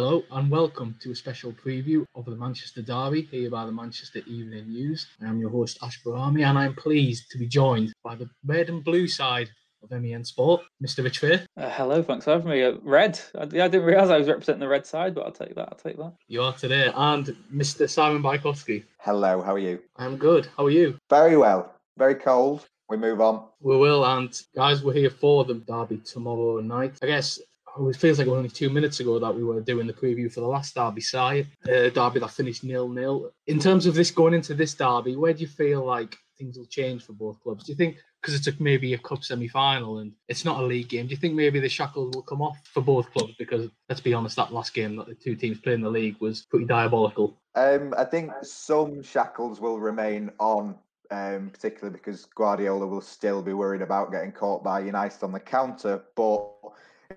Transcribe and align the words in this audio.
Hello 0.00 0.22
and 0.30 0.48
welcome 0.48 0.94
to 1.00 1.10
a 1.10 1.14
special 1.16 1.50
preview 1.50 2.04
of 2.14 2.24
the 2.24 2.36
Manchester 2.36 2.82
Derby 2.82 3.22
here 3.22 3.50
by 3.50 3.66
the 3.66 3.72
Manchester 3.72 4.20
Evening 4.28 4.68
News. 4.68 5.08
I 5.20 5.26
am 5.26 5.40
your 5.40 5.50
host 5.50 5.76
Ash 5.82 6.00
Barami 6.04 6.46
and 6.46 6.56
I'm 6.56 6.76
pleased 6.76 7.32
to 7.32 7.36
be 7.38 7.48
joined 7.48 7.92
by 8.04 8.14
the 8.14 8.30
red 8.46 8.68
and 8.68 8.84
blue 8.84 9.08
side 9.08 9.50
of 9.82 9.90
MEN 9.90 10.24
Sport, 10.24 10.62
Mr. 10.80 11.02
Rich 11.02 11.18
Fay. 11.18 11.44
Uh, 11.56 11.68
hello, 11.70 12.00
thanks 12.00 12.26
for 12.26 12.30
having 12.30 12.48
me. 12.48 12.62
Uh, 12.62 12.74
red. 12.84 13.18
I, 13.34 13.42
I, 13.42 13.46
didn't 13.46 13.82
realise 13.82 14.08
I 14.08 14.18
was 14.18 14.28
representing 14.28 14.60
the 14.60 14.68
red 14.68 14.86
side, 14.86 15.16
but 15.16 15.24
I'll 15.26 15.32
take 15.32 15.56
that. 15.56 15.68
I'll 15.72 15.78
take 15.78 15.96
that. 15.96 16.12
You 16.28 16.42
are 16.42 16.52
today, 16.52 16.92
and 16.94 17.36
Mr. 17.52 17.90
Simon 17.90 18.22
Bajkowski. 18.22 18.84
Hello, 18.98 19.42
how 19.42 19.54
are 19.54 19.58
you? 19.58 19.80
I'm 19.96 20.16
good. 20.16 20.46
How 20.56 20.66
are 20.66 20.70
you? 20.70 20.96
Very 21.10 21.36
well. 21.36 21.74
Very 21.96 22.14
cold. 22.14 22.68
We 22.88 22.98
move 22.98 23.20
on. 23.20 23.48
We 23.60 23.76
will, 23.76 24.06
and 24.06 24.32
guys, 24.54 24.84
we're 24.84 24.92
here 24.92 25.10
for 25.10 25.44
the 25.44 25.54
Derby 25.54 25.98
tomorrow 25.98 26.60
night. 26.60 26.98
I 27.02 27.06
guess 27.06 27.40
it 27.80 27.96
feels 27.96 28.18
like 28.18 28.28
only 28.28 28.48
two 28.48 28.70
minutes 28.70 29.00
ago 29.00 29.18
that 29.18 29.34
we 29.34 29.44
were 29.44 29.60
doing 29.60 29.86
the 29.86 29.92
preview 29.92 30.32
for 30.32 30.40
the 30.40 30.46
last 30.46 30.74
derby 30.74 31.00
side, 31.00 31.46
uh, 31.68 31.88
derby 31.90 32.20
that 32.20 32.30
finished 32.30 32.64
nil 32.64 32.88
nil. 32.88 33.32
In 33.46 33.58
terms 33.58 33.86
of 33.86 33.94
this 33.94 34.10
going 34.10 34.34
into 34.34 34.54
this 34.54 34.74
derby, 34.74 35.16
where 35.16 35.32
do 35.32 35.40
you 35.40 35.48
feel 35.48 35.84
like 35.84 36.16
things 36.36 36.56
will 36.56 36.66
change 36.66 37.04
for 37.04 37.12
both 37.12 37.40
clubs? 37.40 37.64
Do 37.64 37.72
you 37.72 37.76
think 37.76 37.96
because 38.20 38.34
it's 38.34 38.48
a, 38.48 38.62
maybe 38.62 38.94
a 38.94 38.98
cup 38.98 39.22
semi 39.22 39.48
final 39.48 39.98
and 39.98 40.12
it's 40.28 40.44
not 40.44 40.60
a 40.60 40.66
league 40.66 40.88
game, 40.88 41.06
do 41.06 41.12
you 41.12 41.16
think 41.16 41.34
maybe 41.34 41.60
the 41.60 41.68
shackles 41.68 42.14
will 42.14 42.22
come 42.22 42.42
off 42.42 42.58
for 42.72 42.80
both 42.80 43.10
clubs? 43.12 43.34
Because 43.38 43.70
let's 43.88 44.00
be 44.00 44.14
honest, 44.14 44.36
that 44.36 44.52
last 44.52 44.74
game 44.74 44.96
that 44.96 45.06
the 45.06 45.14
two 45.14 45.36
teams 45.36 45.60
played 45.60 45.74
in 45.74 45.82
the 45.82 45.90
league 45.90 46.16
was 46.20 46.46
pretty 46.46 46.66
diabolical. 46.66 47.38
Um, 47.54 47.94
I 47.96 48.04
think 48.04 48.32
some 48.42 49.02
shackles 49.02 49.60
will 49.60 49.78
remain 49.78 50.30
on 50.38 50.76
um, 51.10 51.50
particularly 51.50 51.96
because 51.96 52.26
Guardiola 52.26 52.86
will 52.86 53.00
still 53.00 53.42
be 53.42 53.52
worried 53.52 53.82
about 53.82 54.12
getting 54.12 54.32
caught 54.32 54.62
by 54.62 54.80
United 54.80 55.22
on 55.22 55.32
the 55.32 55.40
counter. 55.40 56.02
But 56.14 56.50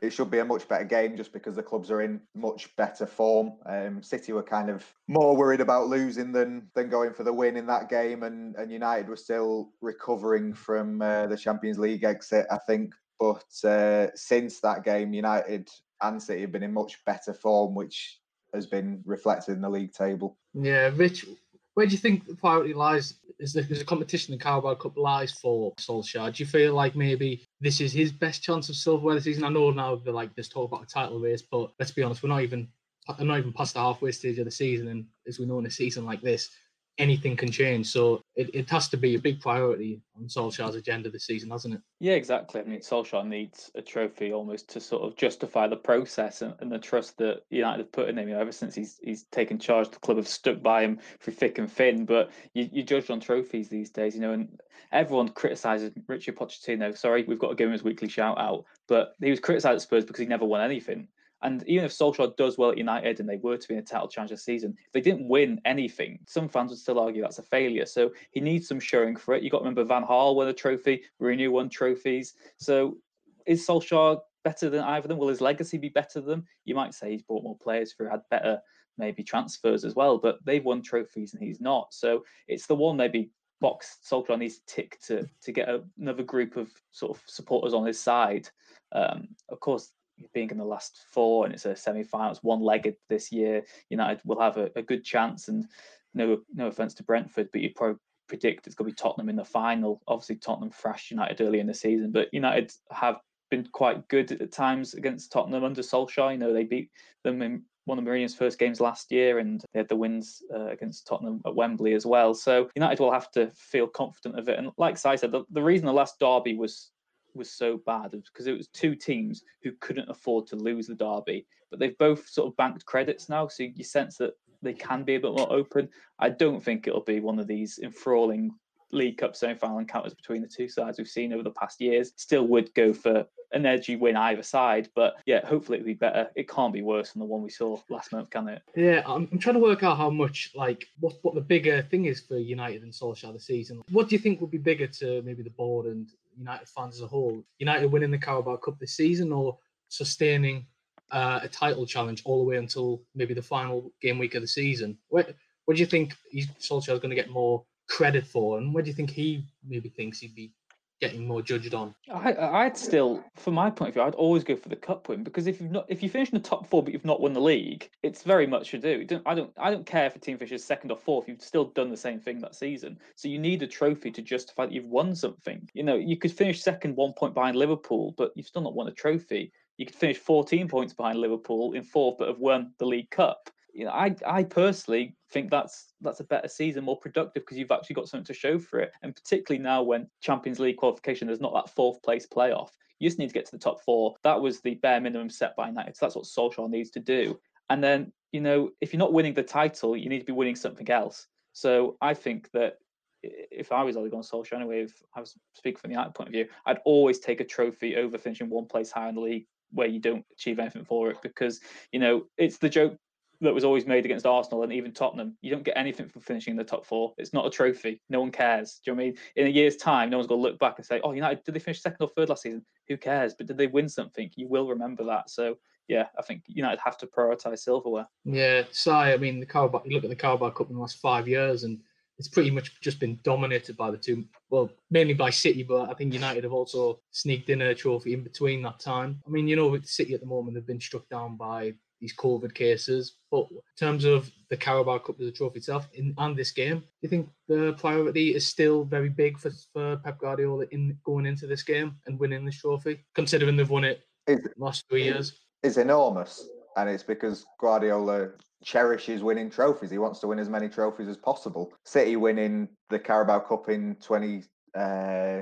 it 0.02 0.12
should 0.12 0.32
be 0.32 0.40
a 0.40 0.46
much 0.46 0.68
better 0.68 0.84
game 0.84 1.16
just 1.16 1.32
because 1.32 1.56
the 1.56 1.64
clubs 1.64 1.92
are 1.92 2.02
in 2.02 2.20
much 2.34 2.76
better 2.76 3.06
form. 3.06 3.54
Um, 3.68 4.02
City 4.02 4.34
were 4.34 4.44
kind 4.44 4.70
of 4.70 4.84
more 5.08 5.38
worried 5.38 5.62
about 5.62 5.88
losing 5.88 6.32
than 6.32 6.68
than 6.74 6.90
going 6.90 7.14
for 7.14 7.24
the 7.24 7.34
win 7.34 7.56
in 7.56 7.68
that 7.68 7.90
game, 7.90 8.24
and, 8.24 8.56
and 8.56 8.72
United 8.72 9.08
were 9.08 9.16
still 9.16 9.70
recovering 9.82 10.54
from 10.54 11.02
uh, 11.02 11.28
the 11.28 11.38
Champions 11.38 11.78
League 11.78 12.04
exit, 12.04 12.48
I 12.52 12.58
think. 12.58 12.94
But 13.20 13.46
uh, 13.64 14.08
since 14.16 14.60
that 14.62 14.84
game, 14.84 15.14
United 15.14 15.70
and 16.02 16.22
City 16.22 16.42
have 16.42 16.52
been 16.52 16.64
in 16.64 16.74
much 16.74 17.04
better 17.06 17.34
form, 17.34 17.76
which 17.76 18.20
has 18.54 18.66
been 18.66 19.02
reflected 19.06 19.54
in 19.54 19.62
the 19.62 19.70
league 19.70 19.94
table. 19.94 20.38
Yeah, 20.54 20.92
Rich, 20.96 21.26
where 21.74 21.86
do 21.86 21.92
you 21.92 21.98
think 21.98 22.28
the 22.28 22.36
priority 22.36 22.74
lies? 22.74 23.16
Is 23.40 23.54
the, 23.54 23.62
is 23.62 23.80
the 23.80 23.86
competition 23.86 24.34
the 24.34 24.44
Carabao 24.44 24.76
Cup 24.76 24.98
lies 24.98 25.32
for 25.32 25.74
Solskjaer? 25.76 26.36
Do 26.36 26.44
you 26.44 26.48
feel 26.48 26.76
like 26.76 26.96
maybe 26.96 27.48
this 27.60 27.82
is 27.82 27.92
his 27.92 28.12
best 28.12 28.44
chance 28.44 28.70
of 28.70 28.76
silverware 28.76 29.16
this 29.16 29.24
season? 29.24 29.44
I 29.44 29.50
know 29.50 29.72
now 29.72 29.96
they're 29.96 30.14
like 30.14 30.36
there's 30.36 30.50
talk 30.50 30.72
about 30.72 30.84
a 30.84 30.88
title 30.88 31.20
race, 31.20 31.42
but 31.42 31.72
let's 31.80 31.92
be 31.92 32.04
honest, 32.04 32.22
we're 32.22 32.30
not 32.30 32.44
even 32.44 32.68
I'm 33.08 33.28
not 33.28 33.40
even 33.40 33.54
past 33.54 33.74
the 33.74 33.80
halfway 33.80 34.12
stage 34.12 34.38
of 34.38 34.46
the 34.46 34.52
season, 34.52 34.90
and 34.90 35.06
as 35.28 35.40
we 35.40 35.46
know 35.46 35.60
in 35.60 35.66
a 35.66 35.72
season 35.72 36.06
like 36.06 36.22
this, 36.22 36.50
anything 36.98 37.36
can 37.36 37.52
change. 37.52 37.88
So 37.88 38.22
it, 38.36 38.54
it 38.54 38.70
has 38.70 38.88
to 38.90 38.98
be 38.98 39.16
a 39.16 39.20
big 39.20 39.40
priority 39.40 40.02
on 40.16 40.28
Solskjaer's 40.28 40.76
agenda 40.76 41.10
this 41.10 41.26
season, 41.26 41.50
hasn't 41.50 41.76
it? 41.76 41.82
Yeah, 42.00 42.14
exactly. 42.14 42.62
I 42.62 42.64
mean, 42.64 42.80
Solskjaer 42.80 43.26
needs 43.26 43.72
a 43.76 43.82
trophy 43.82 44.34
almost 44.34 44.70
to 44.70 44.80
sort 44.80 45.04
of 45.04 45.16
justify 45.16 45.68
the 45.68 45.78
process 45.78 46.42
and, 46.42 46.54
and 46.60 46.72
the 46.72 46.80
trust 46.80 47.18
that 47.18 47.42
United 47.50 47.80
have 47.80 47.92
put 47.92 48.10
in 48.10 48.18
him. 48.18 48.28
You 48.28 48.36
know, 48.36 48.42
ever 48.42 48.52
since 48.52 48.76
he's 48.76 49.00
he's 49.02 49.24
taken 49.26 49.60
charge, 49.60 49.90
the 49.90 50.00
club 50.00 50.18
have 50.18 50.28
stuck 50.28 50.62
by 50.62 50.84
him 50.84 51.00
through 51.20 51.34
thick 51.34 51.58
and 51.58 51.72
thin. 51.72 52.06
But 52.06 52.32
you, 52.54 52.70
you 52.72 52.84
judge 52.84 53.10
on 53.10 53.20
trophies 53.20 53.70
these 53.70 53.90
days, 53.90 54.16
you 54.16 54.22
know, 54.22 54.34
and 54.34 54.60
everyone 54.92 55.30
criticises 55.30 55.92
Richard 56.08 56.36
Pochettino. 56.36 56.98
Sorry, 56.98 57.24
we've 57.24 57.40
got 57.40 57.50
to 57.50 57.56
give 57.56 57.68
him 57.68 57.74
his 57.74 57.84
weekly 57.84 58.10
shout 58.10 58.38
out, 58.38 58.66
but 58.88 59.16
he 59.22 59.30
was 59.30 59.40
criticised 59.40 59.76
at 59.76 59.82
Spurs 59.82 60.06
because 60.06 60.20
he 60.20 60.26
never 60.28 60.46
won 60.46 60.62
anything. 60.62 61.08
And 61.44 61.64
even 61.68 61.86
if 61.86 61.92
Solskjaer 61.92 62.36
does 62.38 62.58
well 62.58 62.72
at 62.72 62.78
United 62.78 63.20
and 63.20 63.28
they 63.28 63.38
were 63.38 63.58
to 63.58 63.68
be 63.68 63.74
in 63.74 63.80
a 63.80 63.84
title 63.84 64.08
challenge 64.08 64.32
this 64.32 64.46
season, 64.46 64.76
if 64.86 64.92
they 64.94 65.02
didn't 65.02 65.28
win 65.28 65.60
anything, 65.66 66.20
some 66.28 66.48
fans 66.48 66.70
would 66.70 66.80
still 66.80 67.00
argue 67.00 67.22
that's 67.22 67.40
a 67.40 67.44
failure. 67.44 67.86
So 67.86 68.12
he 68.32 68.40
needs 68.40 68.68
some 68.68 68.80
showing 68.80 69.16
for 69.16 69.34
it. 69.34 69.44
You've 69.44 69.52
got 69.52 69.60
to 69.60 69.64
remember 69.64 69.84
Van 69.84 70.04
Gaal 70.04 70.36
won 70.36 70.48
a 70.48 70.54
trophy, 70.54 71.04
Mourinho 71.22 71.52
won 71.52 71.70
trophies. 71.70 72.34
So 72.58 72.98
is 73.46 73.66
Solskjaer 73.66 74.20
better 74.44 74.70
than 74.70 74.84
either 74.84 75.06
of 75.06 75.10
them? 75.10 75.18
Will 75.18 75.30
his 75.30 75.42
legacy 75.42 75.78
be 75.78 75.90
better 75.90 76.22
than 76.22 76.30
them? 76.30 76.46
You 76.66 76.76
might 76.76 76.94
say 76.94 77.12
he's 77.12 77.24
brought 77.24 77.44
more 77.44 77.58
players 77.58 77.94
who 77.98 78.08
had 78.08 78.22
better 78.30 78.60
maybe 78.98 79.24
transfers 79.24 79.84
as 79.84 79.96
well, 79.96 80.18
but 80.18 80.38
they've 80.46 80.64
won 80.64 80.82
trophies 80.82 81.34
and 81.34 81.42
he's 81.42 81.62
not. 81.62 81.94
So 81.94 82.24
it's 82.48 82.68
the 82.68 82.76
one 82.76 82.98
maybe 82.98 83.32
box 83.62 84.00
Solskjaer 84.10 84.40
needs 84.40 84.58
to 84.60 84.66
tick 84.66 85.00
to 85.08 85.26
to 85.44 85.52
get 85.52 85.70
another 86.00 86.24
group 86.24 86.58
of 86.58 86.70
sort 86.92 87.18
of 87.18 87.24
supporters 87.28 87.74
on 87.74 87.86
his 87.86 88.00
side. 88.00 88.50
Um, 88.92 89.30
of 89.50 89.60
course, 89.60 89.92
being 90.34 90.50
in 90.50 90.58
the 90.58 90.66
last 90.66 91.04
four 91.12 91.46
and 91.46 91.54
it's 91.54 91.66
a 91.66 91.76
semi-final, 91.76 92.32
it's 92.32 92.44
one-legged 92.44 92.96
this 93.10 93.32
year. 93.32 93.64
United 93.90 94.22
will 94.26 94.40
have 94.40 94.58
a, 94.58 94.70
a, 94.76 94.82
good 94.82 95.04
chance, 95.04 95.48
and 95.48 95.66
no 96.14 96.40
no 96.54 96.68
offense 96.68 96.94
to 96.96 97.04
Brentford, 97.04 97.50
but 97.52 97.62
you'd 97.62 97.76
probably 97.76 98.00
predict 98.28 98.66
it's 98.66 98.76
going 98.76 98.90
to 98.90 98.96
be 98.96 99.02
Tottenham 99.02 99.30
in 99.30 99.36
the 99.36 99.46
final. 99.46 100.02
Obviously, 100.08 100.38
Tottenham 100.38 100.72
thrashed 100.72 101.12
United 101.12 101.42
early 101.42 101.60
in 101.60 101.68
the 101.68 101.74
season, 101.74 102.12
but 102.12 102.34
United 102.34 102.72
have 102.92 103.18
been 103.50 103.68
quite 103.74 104.08
good 104.08 104.32
at 104.32 104.52
times 104.52 104.94
against 104.94 105.32
Tottenham 105.32 105.64
under 105.64 105.82
Solskjaer. 105.82 106.32
You 106.32 106.38
know, 106.38 106.54
they 106.54 106.64
beat 106.64 106.90
them 107.24 107.42
in 107.42 107.64
one 107.86 107.98
of 107.98 108.06
Mourinho's 108.06 108.36
first 108.36 108.60
games 108.60 108.80
last 108.80 109.12
year, 109.12 109.40
and 109.40 109.62
they 109.74 109.80
had 109.80 109.90
the 109.90 109.96
wins 109.96 110.42
uh, 110.54 110.68
against 110.68 111.06
Tottenham 111.06 111.42
at 111.46 111.56
Wembley 111.56 111.94
as 111.94 112.06
well. 112.06 112.34
So 112.34 112.70
United 112.76 113.00
will 113.00 113.12
have 113.12 113.32
to 113.32 113.52
feel 113.56 113.88
confident 113.88 114.40
of 114.40 114.48
it. 114.48 114.58
And 114.58 114.70
like 114.78 114.98
Si 114.98 115.18
said, 115.18 115.32
the, 115.32 115.44
the 115.52 115.64
reason 115.64 115.86
the 115.86 115.94
last 115.94 116.20
derby 116.20 116.56
was 116.56 116.92
was 117.36 117.52
so 117.52 117.78
bad 117.86 118.12
because 118.12 118.48
it 118.48 118.58
was 118.58 118.68
two 118.68 118.96
teams 118.96 119.44
who 119.64 119.72
couldn't 119.80 120.10
afford 120.10 120.48
to 120.48 120.56
lose 120.56 120.88
the 120.88 120.96
derby, 120.96 121.46
but 121.70 121.80
they've 121.80 121.98
both 121.98 122.28
sort 122.28 122.48
of 122.48 122.58
banked 122.58 122.86
credits 122.86 123.30
now, 123.30 123.48
so 123.48 123.64
you 123.64 123.84
sense 123.84 124.18
that 124.18 124.34
they 124.62 124.74
can 124.74 125.04
be 125.04 125.16
a 125.16 125.20
bit 125.20 125.34
more 125.34 125.52
open. 125.52 125.90
I 126.20 126.30
don't 126.30 126.64
think 126.64 126.88
it'll 126.88 127.02
be 127.02 127.20
one 127.20 127.40
of 127.40 127.48
these 127.48 127.80
enthralling 127.82 128.52
League 128.92 129.18
Cup 129.18 129.36
semi-final 129.36 129.80
encounters 129.80 130.14
between 130.14 130.42
the 130.42 130.48
two 130.48 130.68
sides 130.68 130.98
we've 130.98 131.08
seen 131.08 131.34
over 131.34 131.44
the 131.44 131.52
past 131.52 131.82
years. 131.82 132.12
Still 132.18 132.48
would 132.48 132.74
go 132.74 132.94
for 132.94 133.26
an 133.54 133.66
edgy 133.66 133.96
win 133.96 134.16
either 134.16 134.44
side, 134.44 134.90
but 134.96 135.16
yeah, 135.26 135.46
hopefully 135.46 135.78
it'll 135.78 135.88
be 135.88 135.94
better. 135.94 136.30
It 136.36 136.50
can't 136.50 136.74
be 136.74 136.82
worse 136.82 137.12
than 137.12 137.20
the 137.20 137.26
one 137.26 137.42
we 137.42 137.50
saw 137.50 137.80
last 137.90 138.12
month, 138.12 138.30
can 138.30 138.48
it? 138.48 138.62
Yeah, 138.76 139.02
I'm, 139.06 139.28
I'm 139.32 139.40
trying 139.40 139.56
to 139.56 139.62
work 139.62 139.84
out 139.84 139.98
how 139.98 140.10
much 140.10 140.52
like 140.56 140.88
what 141.00 141.16
what 141.22 141.36
the 141.36 141.42
bigger 141.42 141.82
thing 141.84 142.06
is 142.06 142.22
for 142.22 142.38
United 142.38 142.84
and 142.84 142.94
Solskjaer 142.94 143.34
this 143.34 143.46
season. 143.46 143.82
What 143.92 144.10
do 144.10 144.16
you 144.16 144.20
think 144.20 144.42
would 144.42 144.52
be 144.52 144.58
bigger 144.58 144.88
to 144.88 145.22
maybe 145.24 145.44
the 145.44 145.50
board 145.50 145.86
and 145.88 146.10
United 146.42 146.68
fans 146.68 146.96
as 146.96 147.02
a 147.02 147.08
whole? 147.08 147.44
United 147.60 147.92
winning 147.92 148.12
the 148.12 148.18
Carabao 148.18 148.58
Cup 148.58 148.80
this 148.80 148.96
season 148.96 149.32
or 149.32 149.58
sustaining 149.90 150.66
uh, 151.12 151.40
a 151.44 151.48
title 151.48 151.86
challenge 151.86 152.22
all 152.26 152.40
the 152.40 152.50
way 152.50 152.58
until 152.58 153.02
maybe 153.14 153.34
the 153.34 153.42
final 153.42 153.92
game 154.02 154.18
week 154.18 154.36
of 154.36 154.42
the 154.42 154.48
season? 154.48 154.98
What, 155.10 155.36
what 155.66 155.76
do 155.76 155.80
you 155.80 155.86
think 155.86 156.16
Solskjaer 156.60 156.94
is 156.94 157.00
going 157.00 157.10
to 157.10 157.16
get 157.16 157.30
more 157.30 157.64
credit 157.88 158.26
for, 158.26 158.58
and 158.58 158.74
where 158.74 158.84
do 158.84 158.90
you 158.90 158.96
think 158.96 159.10
he 159.10 159.46
maybe 159.68 159.90
thinks 159.90 160.20
he'd 160.20 160.36
be 160.36 160.52
getting 161.02 161.28
more 161.28 161.42
judged 161.42 161.74
on? 161.74 161.94
I, 162.14 162.34
I'd 162.36 162.78
still, 162.78 163.24
from 163.36 163.56
my 163.56 163.70
point 163.70 163.90
of 163.90 163.94
view, 163.96 164.04
I'd 164.04 164.16
always 164.16 164.44
go 164.44 164.56
for 164.56 164.70
the 164.70 164.76
cup 164.76 165.10
win 165.10 165.24
because 165.24 165.48
if 165.48 165.60
you've 165.60 165.72
not, 165.72 165.86
if 165.90 166.02
you 166.04 166.10
finish 166.10 166.30
in 166.30 166.36
the 166.36 166.48
top 166.48 166.68
four 166.68 166.84
but 166.84 166.94
you've 166.94 167.04
not 167.04 167.20
won 167.20 167.34
the 167.34 167.42
league, 167.42 167.90
it's 168.04 168.24
very 168.24 168.46
much 168.48 168.70
to 168.72 168.78
do. 168.78 169.04
Don't, 169.04 169.24
I 169.26 169.34
don't, 169.34 169.52
I 169.58 169.72
don't 169.72 169.86
care 169.86 170.06
if 170.06 170.16
a 170.16 170.20
team 170.20 170.38
finishes 170.38 170.64
second 170.64 170.92
or 170.92 170.98
fourth. 170.98 171.28
You've 171.28 171.42
still 171.42 171.66
done 171.66 171.90
the 171.90 171.98
same 171.98 172.20
thing 172.20 172.40
that 172.40 172.56
season, 172.56 173.00
so 173.16 173.28
you 173.28 173.40
need 173.40 173.64
a 173.64 173.68
trophy 173.68 174.12
to 174.12 174.22
justify 174.22 174.68
that 174.68 174.74
you've 174.74 174.86
won 174.86 175.16
something. 175.16 175.68
You 175.74 175.84
know, 175.84 175.96
you 175.96 176.18
could 176.18 176.32
finish 176.32 176.62
second, 176.62 176.96
one 176.96 177.14
point 177.14 177.34
behind 177.34 177.58
Liverpool, 177.58 178.14
but 178.18 178.32
you've 178.36 178.48
still 178.48 178.62
not 178.62 178.76
won 178.76 178.88
a 178.88 178.92
trophy. 178.92 179.52
You 179.78 179.86
could 179.88 179.96
finish 179.96 180.18
14 180.18 180.68
points 180.68 180.94
behind 180.94 181.20
Liverpool 181.20 181.74
in 181.74 181.84
fourth, 181.84 182.18
but 182.20 182.28
have 182.28 182.40
won 182.40 182.74
the 182.78 182.86
League 182.86 183.10
Cup 183.10 183.50
you 183.74 183.86
know, 183.86 183.92
I 183.92 184.16
I 184.26 184.44
personally 184.44 185.16
think 185.32 185.50
that's 185.50 185.94
that's 186.02 186.20
a 186.20 186.26
better 186.26 186.48
season, 186.48 186.84
more 186.84 186.98
productive 186.98 187.44
because 187.44 187.58
you've 187.58 187.72
actually 187.72 187.96
got 187.96 188.10
something 188.10 188.26
to 188.26 188.34
show 188.34 188.60
for 188.60 188.80
it. 188.80 188.92
And 189.02 189.16
particularly 189.16 189.64
now 189.64 189.84
when 189.84 190.08
Champions 190.22 190.60
League 190.60 190.78
qualification, 190.78 191.28
there's 191.28 191.42
not 191.42 191.54
that 191.54 191.74
fourth 191.74 192.02
place 192.04 192.28
playoff. 192.28 192.70
You 193.00 193.10
just 193.10 193.20
need 193.20 193.28
to 193.28 193.34
get 193.34 193.46
to 193.46 193.52
the 193.52 193.58
top 193.58 193.82
four. 193.82 194.16
That 194.24 194.40
was 194.40 194.62
the 194.62 194.76
bare 194.76 195.02
minimum 195.02 195.30
set 195.30 195.56
by 195.56 195.68
United. 195.68 195.96
So 195.96 196.06
that's 196.06 196.16
what 196.16 196.26
Solskjaer 196.26 196.70
needs 196.70 196.92
to 196.92 197.00
do. 197.00 197.40
And 197.70 197.84
then, 197.84 198.12
you 198.32 198.42
know, 198.42 198.70
if 198.80 198.94
you're 198.94 199.00
not 199.00 199.14
winning 199.14 199.34
the 199.34 199.44
title, 199.44 199.98
you 199.98 200.10
need 200.10 200.20
to 200.20 200.26
be 200.26 200.34
winning 200.34 200.56
something 200.56 200.90
else. 200.90 201.28
So 201.54 201.98
I 202.02 202.14
think 202.14 202.50
that 202.52 202.76
if 203.24 203.72
I 203.72 203.84
was 203.84 203.98
Ole 203.98 204.10
Gunnar 204.10 204.24
Solskjaer 204.24 204.58
anyway, 204.58 204.84
if 204.84 205.02
I 205.16 205.20
was 205.20 205.36
speaking 205.56 205.80
from 205.80 205.90
the 205.90 205.96
United 205.96 206.14
point 206.14 206.30
of 206.30 206.34
view, 206.34 206.48
I'd 206.66 206.80
always 206.86 207.20
take 207.20 207.40
a 207.40 207.46
trophy 207.46 207.96
over 207.96 208.18
finishing 208.18 208.50
one 208.50 208.66
place 208.66 208.92
higher 208.92 209.10
in 209.10 209.16
the 209.16 209.22
league 209.22 209.48
where 209.72 209.88
you 209.88 210.00
don't 210.00 210.26
achieve 210.32 210.60
anything 210.60 210.84
for 210.84 211.10
it 211.12 211.18
because 211.22 211.62
you 211.92 212.00
know 212.00 212.26
it's 212.38 212.58
the 212.58 212.70
joke 212.70 212.98
that 213.42 213.54
was 213.54 213.64
always 213.64 213.86
made 213.86 214.06
against 214.06 214.26
Arsenal 214.26 214.64
and 214.64 214.72
even 214.72 214.92
Tottenham. 214.92 215.36
You 215.42 215.52
don't 215.52 215.64
get 215.64 215.78
anything 215.78 216.08
for 216.08 216.20
finishing 216.20 216.52
in 216.52 216.58
the 216.58 216.64
top 216.64 216.86
four. 216.86 217.14
It's 217.18 217.34
not 217.34 217.46
a 217.46 217.50
trophy. 217.50 218.02
No 218.10 218.20
one 218.20 218.32
cares. 218.32 218.80
Do 218.84 218.92
you 218.92 218.96
know 218.96 218.98
what 218.98 219.04
I 219.04 219.08
mean? 219.08 219.18
In 219.36 219.48
a 219.48 219.50
year's 219.50 219.78
time, 219.78 220.10
no 220.10 220.18
one's 220.18 220.28
going 220.28 220.40
to 220.40 220.48
look 220.48 220.60
back 220.60 220.76
and 220.78 220.86
say, 220.86 221.02
"Oh, 221.04 221.12
United 221.12 221.44
did 221.44 221.56
they 221.56 221.60
finish 221.60 221.82
second 221.82 221.98
or 222.02 222.10
third 222.16 222.30
last 222.30 222.44
season? 222.44 222.66
Who 222.88 222.98
cares?" 222.98 223.34
But 223.34 223.48
did 223.48 223.58
they 223.58 223.68
win 223.68 223.90
something? 223.90 224.30
You 224.36 224.48
will 224.48 224.68
remember 224.68 225.04
that. 225.06 225.30
So 225.30 225.58
yeah, 225.88 226.08
I 226.18 226.22
think 226.22 226.44
United 226.48 226.80
have 226.84 226.98
to 227.00 227.08
prioritise 227.08 227.60
silverware. 227.60 228.08
Yeah, 228.24 228.64
so 228.72 228.94
I 228.94 229.18
mean, 229.18 229.40
the 229.40 229.46
Carabao. 229.46 229.84
You 229.86 229.96
look 229.96 230.04
at 230.04 230.10
the 230.10 230.16
Carabao 230.16 230.52
Cup 230.52 230.70
in 230.70 230.76
the 230.76 230.82
last 230.82 231.00
five 231.00 231.28
years, 231.28 231.64
and 231.64 231.80
it's 232.18 232.28
pretty 232.28 232.52
much 232.52 232.80
just 232.80 233.00
been 233.00 233.20
dominated 233.24 233.76
by 233.76 233.90
the 233.90 233.98
two. 233.98 234.26
Well, 234.50 234.70
mainly 234.92 235.16
by 235.16 235.32
City, 235.32 235.64
but 235.64 235.90
I 235.90 235.94
think 235.94 236.14
United 236.14 236.44
have 236.44 236.54
also 236.54 237.00
sneaked 237.10 237.50
in 237.50 237.62
a 237.64 237.74
trophy 237.74 238.14
in 238.14 238.24
between 238.24 238.62
that 238.62 238.80
time. 238.80 239.20
I 239.26 239.30
mean, 239.30 239.48
you 239.48 239.56
know, 239.56 239.68
with 239.68 239.88
City 239.88 240.14
at 240.14 240.20
the 240.20 240.28
moment, 240.28 240.56
they've 240.56 240.66
been 240.66 240.80
struck 240.80 241.10
down 241.10 241.36
by 241.36 241.74
these 242.02 242.16
COVID 242.16 242.54
cases. 242.54 243.16
But 243.30 243.48
in 243.52 243.60
terms 243.78 244.04
of 244.04 244.30
the 244.50 244.58
Carabao 244.58 244.98
Cup 244.98 245.22
as 245.22 245.28
a 245.28 245.32
trophy 245.32 245.60
itself 245.60 245.88
in, 245.94 246.14
and 246.18 246.36
this 246.36 246.52
game, 246.52 246.80
do 246.80 246.86
you 247.02 247.10
think 247.10 247.30
the 247.48 247.74
priority 247.74 248.36
is 248.36 248.46
still 248.46 248.84
very 248.84 249.10
big 249.10 249.38
for, 249.38 249.52
for 249.72 249.98
Pep 249.98 250.20
Guardiola 250.20 250.66
in 250.72 250.98
going 251.06 251.26
into 251.26 251.48
this 251.48 251.64
game 251.64 251.96
and 252.08 252.20
winning 252.20 252.44
this 252.44 252.60
trophy, 252.60 253.06
considering 253.14 253.56
they've 253.56 253.70
won 253.70 253.84
it 253.86 254.02
Is, 254.28 254.40
last 254.58 254.84
three 254.90 255.04
years? 255.04 255.40
is 255.64 255.78
enormous, 255.78 256.50
and 256.76 256.90
it's 256.90 257.04
because 257.04 257.46
Guardiola 257.60 258.32
cherishes 258.64 259.24
winning 259.24 259.50
trophies. 259.50 259.92
He 259.92 260.00
wants 260.00 260.20
to 260.22 260.28
win 260.28 260.40
as 260.40 260.50
many 260.50 260.70
trophies 260.70 261.08
as 261.08 261.18
possible. 261.18 261.74
City 261.86 262.16
winning 262.16 262.68
the 262.90 263.00
Carabao 263.00 263.40
Cup 263.40 263.70
in 263.70 263.96
20, 264.02 264.44
uh, 264.76 265.42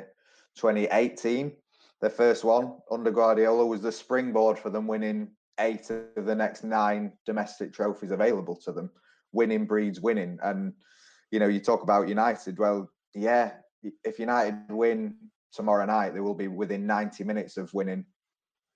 2018, 0.55 1.53
their 2.01 2.09
first 2.09 2.43
one 2.43 2.75
under 2.91 3.11
Guardiola, 3.11 3.65
was 3.65 3.81
the 3.81 3.91
springboard 3.91 4.59
for 4.59 4.69
them 4.69 4.87
winning 4.87 5.29
eight 5.59 5.89
of 5.89 6.25
the 6.25 6.35
next 6.35 6.63
nine 6.63 7.13
domestic 7.25 7.73
trophies 7.73 8.11
available 8.11 8.55
to 8.55 8.71
them. 8.71 8.89
Winning 9.31 9.65
breeds 9.65 10.01
winning. 10.01 10.39
And, 10.41 10.73
you 11.31 11.39
know, 11.39 11.47
you 11.47 11.59
talk 11.59 11.83
about 11.83 12.07
United. 12.07 12.57
Well, 12.57 12.89
yeah, 13.13 13.51
if 14.03 14.19
United 14.19 14.71
win 14.71 15.15
tomorrow 15.53 15.85
night, 15.85 16.13
they 16.13 16.19
will 16.19 16.33
be 16.33 16.47
within 16.47 16.87
90 16.87 17.23
minutes 17.23 17.57
of 17.57 17.73
winning 17.73 18.05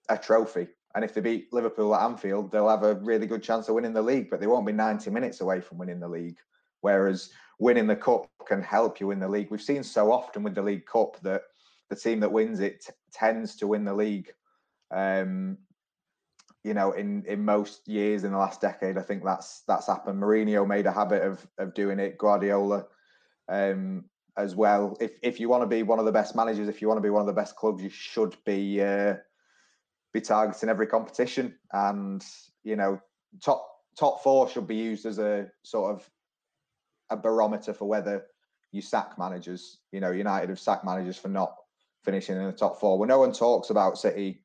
a 0.09 0.17
trophy. 0.17 0.67
And 0.95 1.03
if 1.03 1.13
they 1.13 1.21
beat 1.21 1.51
Liverpool 1.51 1.95
at 1.95 2.03
Anfield, 2.03 2.51
they'll 2.51 2.69
have 2.69 2.83
a 2.83 2.95
really 2.95 3.25
good 3.25 3.41
chance 3.41 3.67
of 3.67 3.75
winning 3.75 3.93
the 3.93 4.01
league, 4.01 4.29
but 4.29 4.39
they 4.39 4.47
won't 4.47 4.67
be 4.67 4.73
90 4.73 5.09
minutes 5.09 5.41
away 5.41 5.59
from 5.59 5.79
winning 5.79 5.99
the 5.99 6.07
league. 6.07 6.37
Whereas 6.81 7.31
winning 7.59 7.87
the 7.87 7.95
cup 7.95 8.29
can 8.45 8.61
help 8.61 8.99
you 8.99 9.07
win 9.07 9.19
the 9.19 9.27
league. 9.27 9.49
We've 9.49 9.61
seen 9.61 9.83
so 9.83 10.11
often 10.11 10.43
with 10.43 10.53
the 10.53 10.61
League 10.61 10.85
Cup 10.85 11.19
that 11.21 11.43
the 11.89 11.95
team 11.95 12.19
that 12.19 12.31
wins 12.31 12.59
it 12.59 12.81
t- 12.81 12.93
tends 13.11 13.55
to 13.57 13.67
win 13.67 13.85
the 13.85 13.93
league. 13.93 14.31
Um, 14.91 15.57
you 16.63 16.73
know, 16.73 16.91
in 16.91 17.25
in 17.27 17.43
most 17.43 17.87
years 17.87 18.23
in 18.23 18.31
the 18.31 18.37
last 18.37 18.61
decade, 18.61 18.97
I 18.97 19.01
think 19.01 19.23
that's 19.23 19.63
that's 19.67 19.87
happened. 19.87 20.21
Mourinho 20.21 20.67
made 20.67 20.85
a 20.85 20.91
habit 20.91 21.21
of 21.23 21.45
of 21.57 21.73
doing 21.73 21.99
it. 21.99 22.17
Guardiola, 22.17 22.85
um, 23.49 24.05
as 24.37 24.55
well. 24.55 24.97
If 25.01 25.11
if 25.21 25.39
you 25.39 25.49
want 25.49 25.63
to 25.63 25.67
be 25.67 25.83
one 25.83 25.99
of 25.99 26.05
the 26.05 26.11
best 26.11 26.35
managers, 26.35 26.69
if 26.69 26.81
you 26.81 26.87
want 26.87 26.97
to 26.97 27.03
be 27.03 27.09
one 27.09 27.21
of 27.21 27.27
the 27.27 27.33
best 27.33 27.55
clubs, 27.55 27.83
you 27.83 27.89
should 27.89 28.37
be 28.45 28.81
uh, 28.81 29.15
be 30.13 30.21
targeting 30.21 30.69
every 30.69 30.87
competition. 30.87 31.57
And 31.73 32.23
you 32.63 32.77
know, 32.77 33.01
top 33.43 33.67
top 33.97 34.23
four 34.23 34.49
should 34.49 34.67
be 34.67 34.75
used 34.75 35.05
as 35.05 35.19
a 35.19 35.47
sort 35.63 35.95
of 35.95 36.09
a 37.09 37.17
barometer 37.17 37.73
for 37.73 37.89
whether 37.89 38.25
you 38.71 38.81
sack 38.81 39.19
managers. 39.19 39.79
You 39.91 39.99
know, 39.99 40.11
United 40.11 40.49
have 40.49 40.59
sacked 40.59 40.85
managers 40.85 41.17
for 41.17 41.27
not 41.27 41.55
finishing 42.05 42.37
in 42.37 42.45
the 42.45 42.53
top 42.53 42.79
four. 42.79 42.97
When 42.97 43.09
no 43.09 43.19
one 43.19 43.33
talks 43.33 43.69
about 43.69 43.97
City 43.97 44.43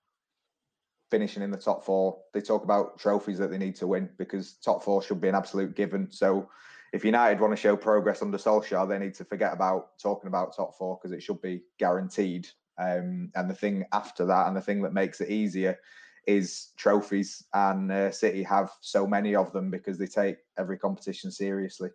finishing 1.10 1.42
in 1.42 1.50
the 1.50 1.56
top 1.56 1.84
four, 1.84 2.18
they 2.34 2.40
talk 2.40 2.64
about 2.64 2.98
trophies 2.98 3.38
that 3.38 3.50
they 3.50 3.58
need 3.58 3.76
to 3.76 3.86
win 3.86 4.08
because 4.18 4.54
top 4.54 4.82
four 4.82 5.02
should 5.02 5.20
be 5.20 5.28
an 5.28 5.34
absolute 5.34 5.74
given. 5.74 6.10
So 6.10 6.48
if 6.92 7.04
United 7.04 7.40
want 7.40 7.52
to 7.52 7.56
show 7.56 7.76
progress 7.76 8.22
under 8.22 8.38
Solskjaer, 8.38 8.88
they 8.88 8.98
need 8.98 9.14
to 9.14 9.24
forget 9.24 9.52
about 9.52 9.98
talking 9.98 10.28
about 10.28 10.54
top 10.56 10.76
four 10.76 10.96
because 10.96 11.12
it 11.12 11.22
should 11.22 11.40
be 11.42 11.62
guaranteed. 11.78 12.48
Um, 12.78 13.30
and 13.34 13.50
the 13.50 13.54
thing 13.54 13.84
after 13.92 14.24
that, 14.26 14.46
and 14.46 14.56
the 14.56 14.60
thing 14.60 14.82
that 14.82 14.92
makes 14.92 15.20
it 15.20 15.30
easier, 15.30 15.78
is 16.26 16.68
trophies. 16.76 17.44
And 17.54 17.90
uh, 17.90 18.10
City 18.10 18.42
have 18.44 18.70
so 18.80 19.06
many 19.06 19.34
of 19.34 19.52
them 19.52 19.70
because 19.70 19.98
they 19.98 20.06
take 20.06 20.36
every 20.58 20.78
competition 20.78 21.30
seriously. 21.30 21.88